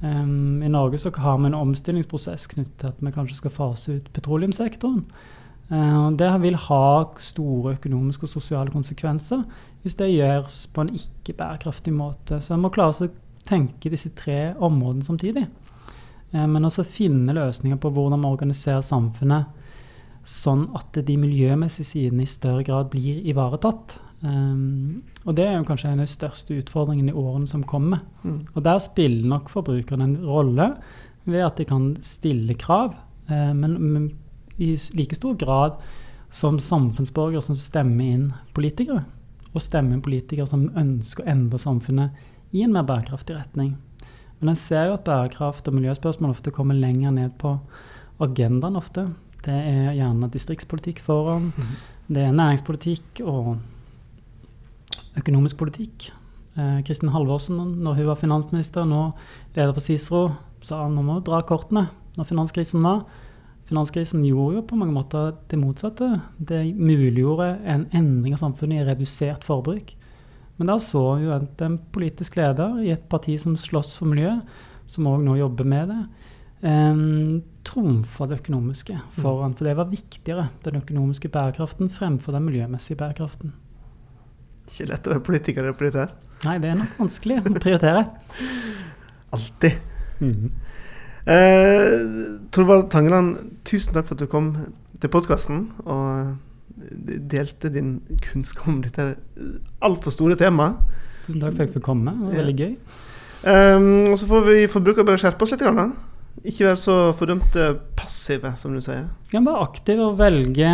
Um, 0.03 0.63
I 0.63 0.69
Norge 0.69 0.99
så 0.99 1.11
har 1.17 1.39
vi 1.39 1.51
en 1.51 1.55
omstillingsprosess 1.55 2.47
knyttet 2.47 2.79
til 2.81 2.89
at 2.89 3.03
vi 3.05 3.13
kanskje 3.13 3.37
skal 3.37 3.53
fase 3.53 3.99
ut 3.99 4.13
petroleumssektoren. 4.15 5.05
Uh, 5.71 6.11
det 6.17 6.31
vil 6.43 6.57
ha 6.57 6.85
store 7.21 7.75
økonomiske 7.77 8.25
og 8.27 8.33
sosiale 8.33 8.73
konsekvenser 8.73 9.45
hvis 9.83 9.95
det 10.01 10.09
gjøres 10.11 10.65
på 10.75 10.85
en 10.85 10.95
ikke 10.97 11.37
bærekraftig 11.37 11.93
måte. 11.93 12.41
Så 12.41 12.55
en 12.55 12.65
må 12.65 12.73
klare 12.73 13.07
å 13.07 13.11
tenke 13.49 13.93
disse 13.93 14.13
tre 14.17 14.55
områdene 14.57 15.05
samtidig. 15.05 15.47
Uh, 16.33 16.47
men 16.49 16.65
også 16.65 16.87
finne 16.89 17.37
løsninger 17.37 17.81
på 17.81 17.93
hvordan 17.93 18.25
vi 18.25 18.33
organiserer 18.33 18.85
samfunnet 18.87 19.57
sånn 20.25 20.67
at 20.77 20.97
de 21.07 21.17
miljømessige 21.17 21.89
sidene 21.95 22.25
i 22.25 22.29
større 22.29 22.65
grad 22.65 22.91
blir 22.93 23.21
ivaretatt. 23.29 23.99
Um, 24.21 25.03
og 25.25 25.37
det 25.39 25.47
er 25.47 25.55
jo 25.57 25.67
kanskje 25.69 25.93
en 25.93 26.03
av 26.03 26.09
de 26.09 26.13
største 26.13 26.57
utfordringene 26.61 27.13
i 27.13 27.17
årene 27.17 27.49
som 27.49 27.65
kommer. 27.65 28.03
Mm. 28.23 28.43
Og 28.55 28.65
der 28.67 28.83
spiller 28.85 29.29
nok 29.29 29.49
forbrukerne 29.53 30.09
en 30.09 30.19
rolle 30.27 30.75
ved 31.25 31.45
at 31.45 31.61
de 31.61 31.69
kan 31.69 31.95
stille 32.05 32.57
krav, 32.59 32.95
eh, 33.29 33.53
men, 33.57 33.77
men 33.81 34.11
i 34.61 34.75
like 34.97 35.17
stor 35.17 35.37
grad 35.41 35.81
som 36.31 36.59
samfunnsborgere 36.63 37.43
som 37.45 37.59
stemmer 37.61 38.13
inn 38.15 38.27
politikere. 38.57 39.05
Og 39.51 39.65
stemmer 39.65 39.97
inn 39.97 40.05
politikere 40.05 40.49
som 40.49 40.69
ønsker 40.79 41.25
å 41.25 41.33
endre 41.33 41.61
samfunnet 41.61 42.55
i 42.55 42.65
en 42.65 42.75
mer 42.75 42.87
bærekraftig 42.87 43.37
retning. 43.39 43.75
Men 44.41 44.53
en 44.53 44.59
ser 44.59 44.89
jo 44.89 44.97
at 44.97 45.05
bærekraft 45.05 45.69
og 45.69 45.77
miljøspørsmål 45.77 46.33
ofte 46.37 46.53
kommer 46.55 46.79
lenger 46.79 47.13
ned 47.13 47.35
på 47.41 47.57
agendaen 48.23 48.79
ofte. 48.79 49.09
Det 49.45 49.57
er 49.57 49.93
gjerne 49.97 50.31
distriktspolitikk 50.33 51.03
foran. 51.05 51.51
Det 52.11 52.25
er 52.25 52.37
næringspolitikk 52.37 53.21
og 53.25 53.59
økonomisk 55.19 55.59
politikk. 55.61 56.11
Eh, 56.59 56.83
Kristin 56.87 57.13
Halvorsen, 57.15 57.59
når 57.83 57.99
hun 58.01 58.11
var 58.11 58.19
finansminister, 58.21 58.85
nå 58.85 59.11
leder 59.57 59.75
for 59.75 59.85
Cicero, 59.85 60.23
sa 60.63 60.85
nå 60.89 61.03
må 61.03 61.19
vi 61.19 61.27
dra 61.31 61.41
kortene 61.47 61.89
når 62.19 62.29
finanskrisen 62.29 62.85
var. 62.85 63.05
Finanskrisen 63.71 64.25
gjorde 64.27 64.59
jo 64.59 64.67
på 64.67 64.79
mange 64.79 64.95
måter 64.95 65.37
det 65.51 65.59
motsatte. 65.61 66.09
Det 66.37 66.65
muliggjorde 66.75 67.53
en 67.71 67.87
endring 67.95 68.35
av 68.35 68.43
samfunnet 68.43 68.83
i 68.83 68.89
redusert 68.89 69.47
forbruk. 69.47 69.95
Men 70.59 70.73
da 70.73 70.77
så 70.83 71.05
jo 71.23 71.31
en, 71.33 71.47
en 71.65 71.79
politisk 71.95 72.37
leder 72.37 72.83
i 72.85 72.91
et 72.93 73.07
parti 73.09 73.39
som 73.41 73.55
slåss 73.57 73.95
for 74.01 74.11
miljøet, 74.11 74.43
som 74.91 75.07
òg 75.07 75.23
nå 75.23 75.39
jobber 75.39 75.69
med 75.71 75.93
det, 75.95 76.01
eh, 76.67 77.01
trumfa 77.65 78.27
det 78.27 78.43
økonomiske 78.43 78.99
foran. 79.23 79.55
For 79.55 79.71
det 79.71 79.79
var 79.79 79.89
viktigere, 79.89 80.51
den 80.67 80.83
økonomiske 80.83 81.31
bærekraften, 81.31 81.89
fremfor 81.95 82.35
den 82.35 82.51
miljømessige 82.51 82.99
bærekraften. 82.99 83.55
Ikke 84.71 84.89
lett 84.91 85.07
å 85.09 85.15
være 85.15 85.25
politiker 85.27 85.69
og 85.71 85.79
prioritere. 85.79 86.11
Nei, 86.47 86.57
det 86.63 86.71
er 86.71 86.79
nok 86.81 86.93
vanskelig 87.03 87.41
å 87.43 87.55
prioritere. 87.59 88.05
Alltid. 89.37 89.81
Mhm. 90.21 90.53
Eh, 91.31 91.91
Torvald 92.51 92.89
Tangeland, 92.91 93.37
tusen 93.69 93.93
takk 93.95 94.09
for 94.09 94.17
at 94.17 94.23
du 94.25 94.31
kom 94.31 94.53
til 95.01 95.13
podkasten 95.13 95.67
og 95.85 96.39
delte 97.31 97.71
din 97.73 97.99
kunnskap 98.25 98.71
om 98.73 98.81
dette 98.85 99.13
altfor 99.85 100.15
store 100.15 100.39
temaet. 100.41 100.81
Tusen 101.27 101.43
takk 101.43 101.53
for 101.53 101.61
at 101.61 101.67
jeg 101.67 101.75
fikk 101.77 101.85
komme. 101.85 102.15
Det 102.17 102.31
var 102.31 102.41
veldig 102.41 102.57
gøy. 102.57 102.73
Um, 103.41 103.91
og 104.13 104.17
så 104.21 104.29
får 104.29 104.47
vi 104.49 104.57
forbrukere 104.69 105.07
bare 105.09 105.21
skjerpe 105.21 105.45
oss 105.45 105.53
litt. 105.55 105.63
Grann, 105.65 105.77
da. 105.77 106.41
Ikke 106.41 106.71
være 106.71 106.81
så 106.81 106.97
fordømt 107.19 107.57
passive, 108.01 108.55
som 108.57 108.73
du 108.73 108.81
sier. 108.85 109.07
Ja, 109.33 109.45
være 109.45 109.69
aktiv 109.69 110.01
og 110.01 110.19
velge 110.21 110.73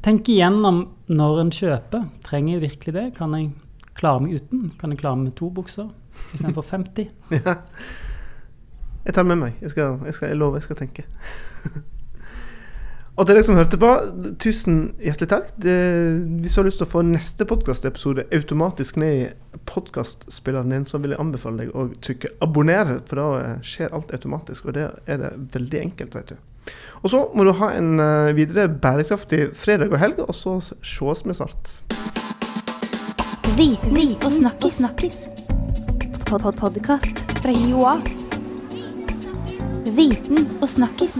Tenke 0.00 0.32
igjennom 0.32 0.78
når 1.10 1.40
en 1.42 1.52
kjøper. 1.54 2.06
Trenger 2.24 2.56
jeg 2.56 2.64
virkelig 2.68 2.94
det? 2.94 3.06
Kan 3.18 3.34
jeg 3.34 3.50
klare 3.98 4.22
meg 4.22 4.38
uten? 4.38 4.70
Kan 4.80 4.94
jeg 4.94 5.02
klare 5.02 5.18
meg 5.18 5.30
med 5.30 5.38
to 5.38 5.50
bukser 5.50 5.90
istedenfor 6.34 6.66
50? 6.70 7.10
Ja. 7.40 7.60
Jeg 9.00 9.14
tar 9.16 9.24
med 9.24 9.38
meg. 9.40 9.54
Jeg, 9.62 9.70
skal, 9.72 9.96
jeg, 10.04 10.14
skal, 10.14 10.28
jeg 10.28 10.36
lover 10.36 10.58
jeg 10.58 10.66
skal 10.66 10.76
tenke. 10.76 11.06
og 13.16 13.24
til 13.24 13.32
dere 13.32 13.44
som 13.46 13.56
hørte 13.56 13.78
på, 13.80 13.88
tusen 14.44 14.76
hjertelig 15.00 15.30
takk. 15.30 15.46
Det, 15.56 15.76
hvis 16.42 16.52
du 16.52 16.60
har 16.60 16.68
lyst 16.68 16.82
til 16.82 16.86
å 16.86 16.90
få 16.92 17.02
neste 17.08 17.46
podkastepisode 17.48 18.26
automatisk 18.36 19.00
ned 19.00 19.22
i 19.22 19.62
podkastspilleren 19.72 20.76
din, 20.76 20.84
så 20.84 21.00
vil 21.00 21.16
jeg 21.16 21.22
anbefale 21.24 21.64
deg 21.64 21.72
å 21.72 21.88
trykke 22.04 22.34
'abonner', 22.44 23.00
for 23.08 23.22
da 23.22 23.56
skjer 23.64 23.96
alt 23.96 24.12
automatisk. 24.12 24.68
Og 24.68 24.76
det 24.76 24.90
er 25.06 25.24
det 25.24 25.32
veldig 25.56 25.80
enkelt, 25.86 26.20
vet 26.20 26.34
du. 26.34 26.49
Og 27.02 27.10
så 27.12 27.22
må 27.34 27.46
du 27.46 27.54
ha 27.56 27.70
en 27.76 28.00
eh, 28.02 28.36
videre 28.36 28.68
bærekraftig 28.68 29.50
fredag 29.56 29.92
og 29.92 30.00
helg, 30.02 30.20
og 30.26 30.34
så 30.36 30.58
sees 30.60 31.24
vi 31.24 31.36
snart. 31.36 31.72
Viten 33.56 34.14
og 34.24 34.32
snakkis. 34.32 34.78
snakkis. 34.80 35.18
Pod 36.26 36.40
-pod 36.40 36.60
Podkast 36.60 37.24
fra 37.42 37.52
Joa. 37.52 37.96
Viten 39.96 40.48
og 40.62 40.68
snakkis. 40.68 41.16